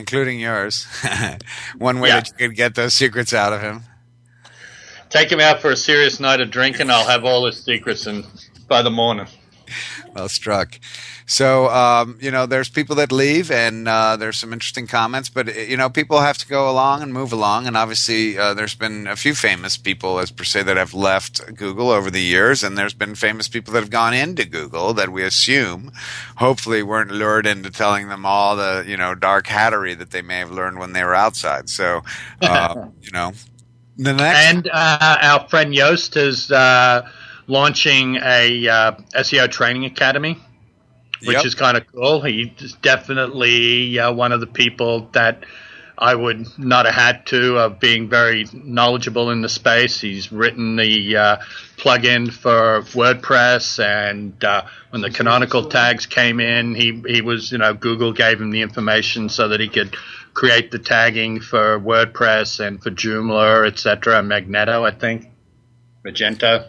including 0.00 0.40
yours. 0.40 0.86
One 1.78 2.00
way 2.00 2.08
yeah. 2.08 2.20
that 2.20 2.32
you 2.38 2.48
could 2.48 2.56
get 2.56 2.74
those 2.74 2.94
secrets 2.94 3.32
out 3.32 3.52
of 3.52 3.60
him. 3.60 3.82
Take 5.10 5.30
him 5.30 5.40
out 5.40 5.60
for 5.60 5.70
a 5.70 5.76
serious 5.76 6.20
night 6.20 6.40
of 6.40 6.50
drinking. 6.50 6.90
I'll 6.90 7.06
have 7.06 7.24
all 7.24 7.46
his 7.46 7.62
secrets 7.62 8.06
and 8.06 8.24
by 8.68 8.82
the 8.82 8.90
morning. 8.90 9.26
Well 10.14 10.28
struck. 10.28 10.80
So 11.26 11.68
um, 11.68 12.18
you 12.20 12.32
know, 12.32 12.46
there's 12.46 12.68
people 12.68 12.96
that 12.96 13.12
leave, 13.12 13.50
and 13.52 13.86
uh, 13.86 14.16
there's 14.16 14.38
some 14.38 14.52
interesting 14.52 14.88
comments. 14.88 15.28
But 15.28 15.54
you 15.68 15.76
know, 15.76 15.88
people 15.88 16.20
have 16.20 16.36
to 16.38 16.48
go 16.48 16.68
along 16.68 17.02
and 17.02 17.12
move 17.12 17.32
along. 17.32 17.68
And 17.68 17.76
obviously, 17.76 18.36
uh, 18.36 18.54
there's 18.54 18.74
been 18.74 19.06
a 19.06 19.14
few 19.14 19.36
famous 19.36 19.76
people, 19.76 20.18
as 20.18 20.32
per 20.32 20.42
se, 20.42 20.64
that 20.64 20.76
have 20.76 20.94
left 20.94 21.54
Google 21.54 21.90
over 21.90 22.10
the 22.10 22.20
years, 22.20 22.64
and 22.64 22.76
there's 22.76 22.94
been 22.94 23.14
famous 23.14 23.46
people 23.46 23.72
that 23.72 23.80
have 23.80 23.90
gone 23.90 24.14
into 24.14 24.44
Google 24.44 24.92
that 24.94 25.10
we 25.10 25.22
assume, 25.22 25.92
hopefully, 26.36 26.82
weren't 26.82 27.12
lured 27.12 27.46
into 27.46 27.70
telling 27.70 28.08
them 28.08 28.26
all 28.26 28.56
the 28.56 28.84
you 28.86 28.96
know 28.96 29.14
dark 29.14 29.46
hattery 29.46 29.94
that 29.94 30.10
they 30.10 30.22
may 30.22 30.38
have 30.38 30.50
learned 30.50 30.80
when 30.80 30.92
they 30.92 31.04
were 31.04 31.14
outside. 31.14 31.68
So 31.68 32.02
uh, 32.42 32.88
you 33.00 33.12
know, 33.12 33.32
the 33.96 34.14
next 34.14 34.38
and 34.38 34.68
uh, 34.72 35.18
our 35.20 35.48
friend 35.48 35.72
Yoast 35.72 36.14
has 36.14 36.50
uh, 36.50 37.08
launching 37.50 38.16
a 38.16 38.68
uh, 38.68 38.92
SEO 39.16 39.50
training 39.50 39.84
academy, 39.84 40.38
which 41.24 41.36
yep. 41.36 41.44
is 41.44 41.54
kind 41.54 41.76
of 41.76 41.86
cool. 41.88 42.20
He's 42.22 42.74
definitely 42.80 43.98
uh, 43.98 44.12
one 44.12 44.32
of 44.32 44.40
the 44.40 44.46
people 44.46 45.10
that 45.12 45.44
I 45.98 46.14
would 46.14 46.46
not 46.58 46.86
have 46.86 46.94
had 46.94 47.26
to 47.26 47.58
of 47.58 47.80
being 47.80 48.08
very 48.08 48.46
knowledgeable 48.54 49.30
in 49.30 49.42
the 49.42 49.48
space. 49.48 50.00
He's 50.00 50.32
written 50.32 50.76
the 50.76 51.16
uh, 51.16 51.36
plugin 51.76 52.32
for 52.32 52.82
WordPress, 52.92 53.84
and 53.84 54.42
uh, 54.42 54.62
when 54.90 55.02
the 55.02 55.10
canonical 55.10 55.68
tags 55.68 56.06
came 56.06 56.40
in, 56.40 56.74
he 56.74 57.02
he 57.06 57.20
was 57.20 57.52
you 57.52 57.58
know 57.58 57.74
Google 57.74 58.12
gave 58.12 58.40
him 58.40 58.50
the 58.50 58.62
information 58.62 59.28
so 59.28 59.48
that 59.48 59.60
he 59.60 59.68
could 59.68 59.94
create 60.32 60.70
the 60.70 60.78
tagging 60.78 61.40
for 61.40 61.80
WordPress 61.80 62.64
and 62.64 62.80
for 62.80 62.90
Joomla, 62.90 63.66
etc. 63.66 64.22
Magento, 64.22 64.88
I 64.88 64.96
think, 64.96 65.26
Magento. 66.04 66.66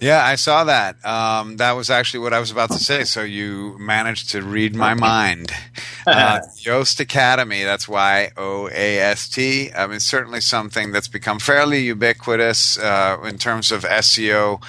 Yeah, 0.00 0.24
I 0.24 0.36
saw 0.36 0.64
that. 0.64 1.04
Um, 1.04 1.56
that 1.56 1.72
was 1.72 1.90
actually 1.90 2.20
what 2.20 2.32
I 2.32 2.38
was 2.40 2.50
about 2.50 2.70
to 2.70 2.78
say. 2.78 3.04
So 3.04 3.22
you 3.22 3.76
managed 3.78 4.30
to 4.30 4.42
read 4.42 4.74
my 4.74 4.94
mind. 4.94 5.52
Uh, 6.06 6.40
Yoast 6.62 7.00
Academy, 7.00 7.64
that's 7.64 7.86
Y 7.86 8.30
O 8.38 8.66
A 8.68 8.98
S 8.98 9.28
T. 9.28 9.70
I 9.74 9.86
mean, 9.86 10.00
certainly 10.00 10.40
something 10.40 10.90
that's 10.90 11.08
become 11.08 11.38
fairly 11.38 11.80
ubiquitous 11.80 12.78
uh, 12.78 13.18
in 13.24 13.36
terms 13.36 13.70
of 13.70 13.82
SEO 13.82 14.62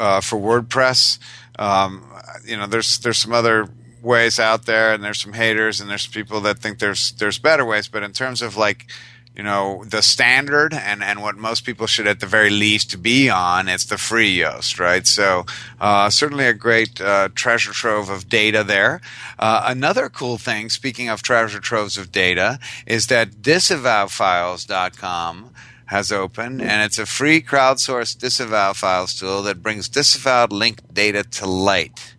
uh, 0.00 0.20
for 0.20 0.40
WordPress. 0.40 1.20
Um, 1.56 2.02
you 2.44 2.56
know, 2.56 2.66
there's 2.66 2.98
there's 2.98 3.18
some 3.18 3.32
other 3.32 3.68
ways 4.02 4.40
out 4.40 4.66
there, 4.66 4.92
and 4.92 5.04
there's 5.04 5.20
some 5.20 5.34
haters, 5.34 5.80
and 5.80 5.88
there's 5.88 6.08
people 6.08 6.40
that 6.40 6.58
think 6.58 6.80
there's 6.80 7.12
there's 7.12 7.38
better 7.38 7.64
ways. 7.64 7.86
But 7.86 8.02
in 8.02 8.12
terms 8.12 8.42
of 8.42 8.56
like 8.56 8.86
you 9.36 9.42
know 9.42 9.84
the 9.86 10.02
standard 10.02 10.74
and 10.74 11.02
and 11.02 11.22
what 11.22 11.36
most 11.36 11.64
people 11.64 11.86
should 11.86 12.06
at 12.06 12.20
the 12.20 12.26
very 12.26 12.50
least 12.50 13.02
be 13.02 13.30
on 13.30 13.68
it's 13.68 13.86
the 13.86 13.98
free 13.98 14.38
Yoast 14.38 14.78
right? 14.78 15.06
So 15.06 15.46
uh, 15.80 16.10
certainly 16.10 16.46
a 16.46 16.54
great 16.54 17.00
uh, 17.00 17.30
treasure 17.34 17.72
trove 17.72 18.08
of 18.08 18.28
data 18.28 18.62
there. 18.64 19.00
Uh, 19.38 19.62
another 19.66 20.08
cool 20.08 20.38
thing 20.38 20.70
speaking 20.70 21.08
of 21.08 21.22
treasure 21.22 21.60
troves 21.60 21.96
of 21.96 22.10
data 22.12 22.58
is 22.86 23.06
that 23.08 23.42
disavowfiles.com 23.42 25.50
has 25.86 26.10
opened 26.10 26.62
and 26.62 26.82
it's 26.82 26.98
a 26.98 27.06
free 27.06 27.42
crowdsourced 27.42 28.18
disavow 28.18 28.72
files 28.72 29.14
tool 29.14 29.42
that 29.42 29.62
brings 29.62 29.90
disavowed 29.90 30.50
linked 30.50 30.94
data 30.94 31.22
to 31.22 31.46
light 31.46 32.14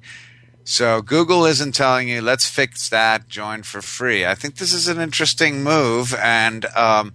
so 0.64 1.02
Google 1.02 1.46
isn't 1.46 1.74
telling 1.74 2.08
you, 2.08 2.22
let's 2.22 2.50
fix 2.50 2.90
that, 2.90 3.28
join 3.28 3.64
for 3.64 3.82
free. 3.82 4.26
I 4.26 4.36
think 4.36 4.56
this 4.56 4.74
is 4.74 4.88
an 4.88 5.00
interesting 5.00 5.64
move, 5.64 6.14
and 6.16 6.66
um, 6.76 7.14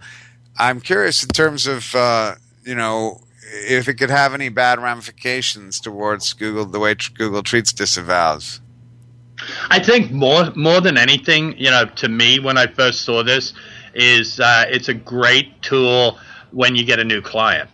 I'm 0.57 0.81
curious 0.81 1.23
in 1.23 1.29
terms 1.29 1.65
of, 1.65 1.95
uh, 1.95 2.35
you 2.63 2.75
know, 2.75 3.21
if 3.41 3.87
it 3.87 3.95
could 3.95 4.11
have 4.11 4.33
any 4.33 4.49
bad 4.49 4.79
ramifications 4.79 5.79
towards 5.79 6.33
Google, 6.33 6.65
the 6.65 6.79
way 6.79 6.95
Google 7.15 7.41
treats 7.41 7.73
disavows. 7.73 8.61
I 9.69 9.79
think 9.79 10.11
more 10.11 10.51
more 10.55 10.81
than 10.81 10.97
anything, 10.97 11.57
you 11.57 11.71
know, 11.71 11.85
to 11.85 12.09
me 12.09 12.39
when 12.39 12.57
I 12.57 12.67
first 12.67 13.01
saw 13.01 13.23
this, 13.23 13.53
is 13.95 14.39
uh, 14.39 14.65
it's 14.67 14.89
a 14.89 14.93
great 14.93 15.61
tool 15.61 16.19
when 16.51 16.75
you 16.75 16.83
get 16.83 16.99
a 16.99 17.05
new 17.05 17.21
client 17.21 17.69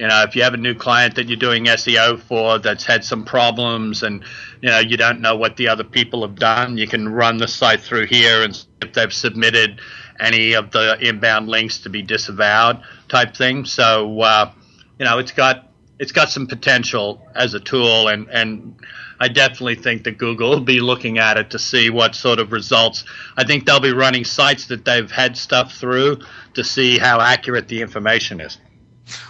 You 0.00 0.08
know, 0.08 0.22
if 0.22 0.34
you 0.34 0.42
have 0.44 0.54
a 0.54 0.56
new 0.56 0.74
client 0.74 1.16
that 1.16 1.28
you're 1.28 1.36
doing 1.36 1.66
SEO 1.66 2.18
for 2.20 2.58
that's 2.58 2.86
had 2.86 3.04
some 3.04 3.26
problems 3.26 4.02
and 4.02 4.24
you 4.62 4.70
know 4.70 4.78
you 4.78 4.96
don't 4.96 5.20
know 5.20 5.36
what 5.36 5.58
the 5.58 5.68
other 5.68 5.84
people 5.84 6.22
have 6.22 6.36
done, 6.36 6.78
you 6.78 6.88
can 6.88 7.06
run 7.06 7.36
the 7.36 7.46
site 7.46 7.82
through 7.82 8.06
here 8.06 8.42
and 8.42 8.64
if 8.80 8.94
they've 8.94 9.12
submitted 9.12 9.82
any 10.18 10.54
of 10.54 10.70
the 10.70 10.96
inbound 11.06 11.50
links 11.50 11.80
to 11.80 11.90
be 11.90 12.00
disavowed 12.00 12.82
type 13.08 13.36
thing. 13.36 13.66
So 13.66 14.22
uh, 14.22 14.50
you 14.98 15.04
know, 15.04 15.18
it's 15.18 15.32
got 15.32 15.70
it's 15.98 16.12
got 16.12 16.30
some 16.30 16.46
potential 16.46 17.20
as 17.34 17.52
a 17.52 17.60
tool 17.60 18.08
and 18.08 18.26
and 18.30 18.76
I 19.20 19.28
definitely 19.28 19.74
think 19.74 20.04
that 20.04 20.16
Google 20.16 20.48
will 20.48 20.60
be 20.60 20.80
looking 20.80 21.18
at 21.18 21.36
it 21.36 21.50
to 21.50 21.58
see 21.58 21.90
what 21.90 22.14
sort 22.14 22.38
of 22.38 22.52
results. 22.52 23.04
I 23.36 23.44
think 23.44 23.66
they'll 23.66 23.80
be 23.80 23.92
running 23.92 24.24
sites 24.24 24.68
that 24.68 24.86
they've 24.86 25.10
had 25.10 25.36
stuff 25.36 25.74
through 25.74 26.20
to 26.54 26.64
see 26.64 26.96
how 26.96 27.20
accurate 27.20 27.68
the 27.68 27.82
information 27.82 28.40
is. 28.40 28.56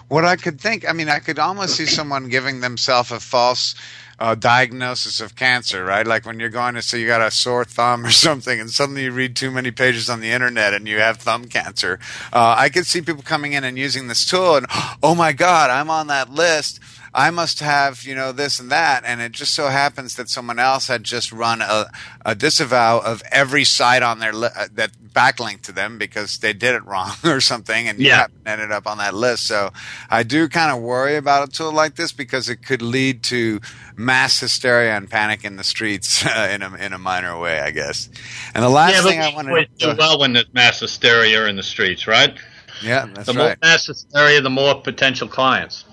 What 0.08 0.24
I 0.24 0.36
could 0.36 0.60
think, 0.60 0.88
I 0.88 0.92
mean, 0.92 1.08
I 1.08 1.18
could 1.18 1.38
almost 1.38 1.76
see 1.76 1.86
someone 1.86 2.28
giving 2.28 2.60
themselves 2.60 3.10
a 3.10 3.20
false 3.20 3.74
uh, 4.20 4.34
diagnosis 4.34 5.20
of 5.20 5.34
cancer, 5.34 5.82
right? 5.84 6.06
Like 6.06 6.26
when 6.26 6.38
you're 6.38 6.50
going 6.50 6.74
to 6.74 6.82
say 6.82 7.00
you 7.00 7.06
got 7.06 7.22
a 7.22 7.30
sore 7.30 7.64
thumb 7.64 8.04
or 8.04 8.10
something, 8.26 8.60
and 8.60 8.70
suddenly 8.70 9.04
you 9.04 9.12
read 9.12 9.34
too 9.34 9.50
many 9.50 9.70
pages 9.70 10.10
on 10.10 10.20
the 10.20 10.30
internet 10.30 10.74
and 10.74 10.86
you 10.86 10.98
have 10.98 11.16
thumb 11.16 11.46
cancer. 11.46 11.98
Uh, 12.32 12.54
I 12.58 12.68
could 12.68 12.86
see 12.86 13.00
people 13.00 13.22
coming 13.22 13.54
in 13.54 13.64
and 13.64 13.78
using 13.78 14.08
this 14.08 14.28
tool, 14.28 14.56
and 14.56 14.66
oh 15.02 15.14
my 15.14 15.32
God, 15.32 15.70
I'm 15.70 15.90
on 15.90 16.08
that 16.08 16.30
list 16.30 16.80
I 17.12 17.30
must 17.30 17.60
have, 17.60 18.04
you 18.04 18.14
know, 18.14 18.32
this 18.32 18.60
and 18.60 18.70
that. 18.70 19.02
And 19.04 19.20
it 19.20 19.32
just 19.32 19.54
so 19.54 19.68
happens 19.68 20.14
that 20.14 20.28
someone 20.28 20.58
else 20.58 20.86
had 20.86 21.04
just 21.04 21.32
run 21.32 21.60
a, 21.60 21.90
a 22.24 22.34
disavow 22.34 23.00
of 23.00 23.22
every 23.30 23.64
site 23.64 24.02
on 24.02 24.20
their 24.20 24.32
li- 24.32 24.48
uh, 24.54 24.68
that 24.74 24.92
backlink 25.12 25.62
to 25.62 25.72
them 25.72 25.98
because 25.98 26.38
they 26.38 26.52
did 26.52 26.74
it 26.74 26.84
wrong 26.84 27.12
or 27.24 27.40
something 27.40 27.88
and 27.88 27.98
yeah. 27.98 28.26
ended 28.46 28.70
up 28.70 28.86
on 28.86 28.98
that 28.98 29.14
list. 29.14 29.46
So 29.46 29.70
I 30.08 30.22
do 30.22 30.48
kind 30.48 30.70
of 30.70 30.82
worry 30.82 31.16
about 31.16 31.48
a 31.48 31.50
tool 31.50 31.72
like 31.72 31.96
this 31.96 32.12
because 32.12 32.48
it 32.48 32.64
could 32.64 32.82
lead 32.82 33.22
to 33.24 33.60
mass 33.96 34.38
hysteria 34.40 34.96
and 34.96 35.10
panic 35.10 35.44
in 35.44 35.56
the 35.56 35.64
streets 35.64 36.24
uh, 36.26 36.48
in 36.52 36.62
a 36.62 36.74
in 36.76 36.92
a 36.92 36.98
minor 36.98 37.38
way, 37.38 37.60
I 37.60 37.70
guess. 37.70 38.08
And 38.54 38.62
the 38.62 38.68
last 38.68 38.94
yeah, 38.94 39.02
thing 39.02 39.20
I 39.20 39.34
want 39.34 39.48
to 39.48 39.66
do 39.78 39.94
well 39.98 40.18
when 40.18 40.32
there's 40.32 40.52
mass 40.52 40.80
hysteria 40.80 41.46
in 41.46 41.56
the 41.56 41.62
streets, 41.62 42.06
right? 42.06 42.38
Yeah, 42.82 43.06
that's 43.06 43.26
the 43.26 43.34
right. 43.34 43.58
more 43.62 43.70
mass 43.70 43.86
hysteria, 43.86 44.40
the 44.40 44.50
more 44.50 44.80
potential 44.80 45.28
clients. 45.28 45.84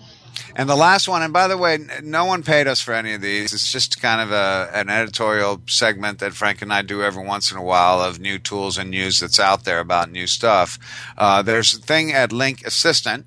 And 0.55 0.69
the 0.69 0.75
last 0.75 1.07
one, 1.07 1.21
and 1.21 1.33
by 1.33 1.47
the 1.47 1.57
way, 1.57 1.77
no 2.03 2.25
one 2.25 2.43
paid 2.43 2.67
us 2.67 2.81
for 2.81 2.93
any 2.93 3.13
of 3.13 3.21
these. 3.21 3.53
It's 3.53 3.71
just 3.71 4.01
kind 4.01 4.21
of 4.21 4.31
a, 4.31 4.69
an 4.73 4.89
editorial 4.89 5.61
segment 5.67 6.19
that 6.19 6.33
Frank 6.33 6.61
and 6.61 6.73
I 6.73 6.81
do 6.81 7.03
every 7.03 7.23
once 7.23 7.51
in 7.51 7.57
a 7.57 7.63
while 7.63 8.01
of 8.01 8.19
new 8.19 8.39
tools 8.39 8.77
and 8.77 8.89
news 8.89 9.19
that's 9.19 9.39
out 9.39 9.65
there 9.65 9.79
about 9.79 10.11
new 10.11 10.27
stuff. 10.27 10.79
Uh, 11.17 11.41
there's 11.41 11.73
a 11.75 11.79
thing 11.79 12.11
at 12.11 12.31
Link 12.31 12.65
Assistant. 12.65 13.25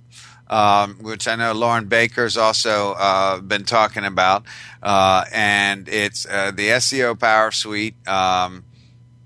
Um, 0.48 0.96
which 0.96 1.28
I 1.28 1.36
know 1.36 1.52
Loren 1.52 1.86
Baker's 1.86 2.36
also 2.36 2.94
uh, 2.94 3.38
been 3.38 3.62
talking 3.62 4.04
about, 4.04 4.42
uh, 4.82 5.24
and 5.32 5.88
it's 5.88 6.26
uh, 6.26 6.50
the 6.50 6.70
SEO 6.70 7.16
Power 7.16 7.52
Suite. 7.52 7.94
Um, 8.08 8.64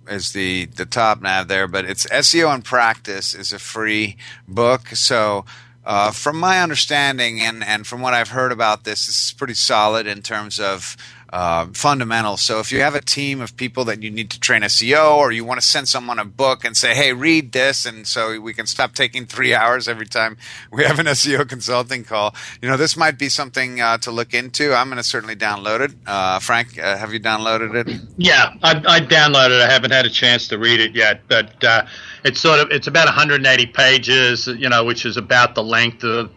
is 0.09 0.33
the 0.33 0.67
the 0.67 0.87
top 0.87 1.23
nav 1.23 1.49
there, 1.49 1.67
but 1.67 1.85
it's 1.85 2.07
SEO 2.07 2.55
in 2.55 2.63
Practice 2.63 3.35
is 3.35 3.53
a 3.53 3.59
free 3.59 4.17
book. 4.47 4.89
So 4.89 5.45
uh, 5.87 6.11
from 6.11 6.39
my 6.39 6.63
understanding 6.63 7.41
and, 7.41 7.63
and 7.63 7.87
from 7.87 8.01
what 8.01 8.15
I've 8.15 8.29
heard 8.29 8.53
about 8.53 8.85
this, 8.85 9.07
this 9.07 9.27
is 9.27 9.33
pretty 9.33 9.55
solid 9.55 10.07
in 10.07 10.23
terms 10.23 10.59
of 10.59 10.97
uh, 11.35 11.67
fundamentals. 11.73 12.41
So 12.43 12.61
if 12.61 12.71
you 12.71 12.81
have 12.83 12.95
a 12.95 13.01
team 13.01 13.41
of 13.41 13.57
people 13.57 13.85
that 13.87 14.05
you 14.05 14.11
need 14.13 14.31
to 14.31 14.39
train 14.39 14.63
SEO, 14.63 15.17
or 15.17 15.33
you 15.33 15.45
want 15.45 15.61
to 15.61 15.67
send 15.67 15.89
someone 15.89 16.21
a 16.21 16.25
book 16.25 16.65
and 16.65 16.77
say, 16.77 16.95
"Hey, 16.95 17.13
read 17.13 17.51
this," 17.51 17.85
and 17.85 18.07
so 18.07 18.41
we 18.41 18.55
can 18.55 18.67
stop 18.67 18.95
taking 18.95 19.27
three 19.27 19.53
hours 19.61 19.89
every 19.89 20.07
time 20.07 20.37
we 20.71 20.85
have 20.85 21.01
an 21.01 21.07
SEO 21.21 21.49
consulting 21.49 22.05
call. 22.05 22.37
You 22.63 22.69
know, 22.69 22.77
this 22.77 22.97
might 22.97 23.19
be 23.19 23.29
something 23.29 23.81
uh, 23.81 23.99
to 23.99 24.13
look 24.13 24.33
into. 24.33 24.73
I'm 24.75 24.87
going 24.87 24.99
to 24.99 25.03
certainly 25.03 25.35
download 25.35 25.81
it. 25.81 25.91
Uh, 26.07 26.39
Frank, 26.39 26.79
uh, 26.79 26.97
have 26.97 27.13
you 27.13 27.19
downloaded 27.19 27.75
it? 27.75 28.01
Yeah, 28.17 28.55
I, 28.63 28.81
I, 28.87 29.01
downloaded. 29.01 29.61
it. 29.61 29.69
I 29.69 29.73
haven't 29.73 29.91
had 29.91 30.07
a 30.07 30.11
chance 30.11 30.47
to 30.49 30.59
read 30.59 30.79
it 30.79 30.95
yet, 30.95 31.23
but 31.27 31.65
uh, 31.65 31.85
it's 32.25 32.39
sort 32.41 32.61
of 32.61 32.71
it's 32.71 32.87
about 32.87 33.07
180 33.07 33.67
pages. 33.67 34.47
You 34.47 34.69
know, 34.69 34.85
which 34.85 35.05
is 35.05 35.17
about 35.17 35.57
the 35.57 35.65
length 35.65 36.05
of 36.05 36.31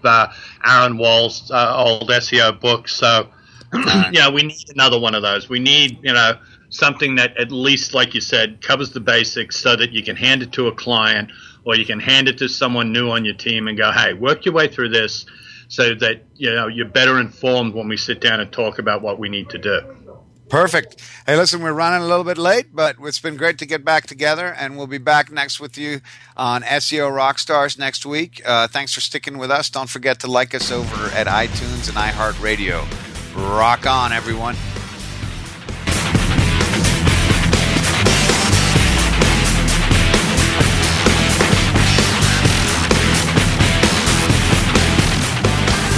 Aaron 0.65 0.97
Wall's 0.97 1.51
old 1.51 2.09
SEO 2.09 2.59
book. 2.59 2.87
So 2.87 3.29
know, 3.73 4.31
we 4.31 4.43
need 4.43 4.69
another 4.69 4.99
one 4.99 5.15
of 5.15 5.21
those. 5.21 5.49
We 5.49 5.59
need, 5.59 5.99
you 6.03 6.13
know, 6.13 6.37
something 6.69 7.15
that 7.15 7.37
at 7.37 7.51
least, 7.51 7.93
like 7.93 8.13
you 8.13 8.21
said, 8.21 8.61
covers 8.61 8.91
the 8.91 8.99
basics 8.99 9.57
so 9.57 9.75
that 9.75 9.91
you 9.91 10.03
can 10.03 10.15
hand 10.15 10.41
it 10.41 10.51
to 10.53 10.67
a 10.67 10.75
client 10.75 11.31
or 11.65 11.75
you 11.75 11.85
can 11.85 11.99
hand 11.99 12.27
it 12.27 12.37
to 12.37 12.47
someone 12.47 12.91
new 12.91 13.09
on 13.09 13.25
your 13.25 13.35
team 13.35 13.67
and 13.67 13.77
go, 13.77 13.91
hey, 13.91 14.13
work 14.13 14.45
your 14.45 14.53
way 14.53 14.67
through 14.67 14.89
this 14.89 15.25
so 15.67 15.93
that, 15.95 16.23
you 16.35 16.53
know, 16.53 16.67
you're 16.67 16.87
better 16.87 17.19
informed 17.19 17.73
when 17.73 17.87
we 17.87 17.97
sit 17.97 18.21
down 18.21 18.39
and 18.39 18.51
talk 18.51 18.79
about 18.79 19.01
what 19.01 19.19
we 19.19 19.27
need 19.27 19.49
to 19.49 19.57
do. 19.57 19.81
Perfect. 20.49 21.01
Hey, 21.25 21.35
listen, 21.35 21.61
we're 21.61 21.73
running 21.73 22.01
a 22.01 22.07
little 22.07 22.23
bit 22.23 22.37
late, 22.37 22.67
but 22.73 22.95
it's 23.01 23.19
been 23.19 23.35
great 23.35 23.57
to 23.57 23.65
get 23.65 23.83
back 23.83 24.07
together, 24.07 24.47
and 24.47 24.77
we'll 24.77 24.87
be 24.87 24.97
back 24.97 25.29
next 25.29 25.59
with 25.59 25.77
you 25.77 25.99
on 26.37 26.63
SEO 26.63 27.11
Rockstars 27.11 27.77
next 27.77 28.05
week. 28.05 28.41
Uh, 28.45 28.67
thanks 28.67 28.93
for 28.93 29.01
sticking 29.01 29.37
with 29.37 29.51
us. 29.51 29.69
Don't 29.69 29.89
forget 29.89 30.21
to 30.21 30.27
like 30.27 30.55
us 30.55 30.71
over 30.71 31.07
at 31.13 31.27
iTunes 31.27 31.89
and 31.89 31.97
iHeartRadio. 31.97 33.06
Rock 33.37 33.85
on, 33.85 34.11
everyone. 34.13 34.55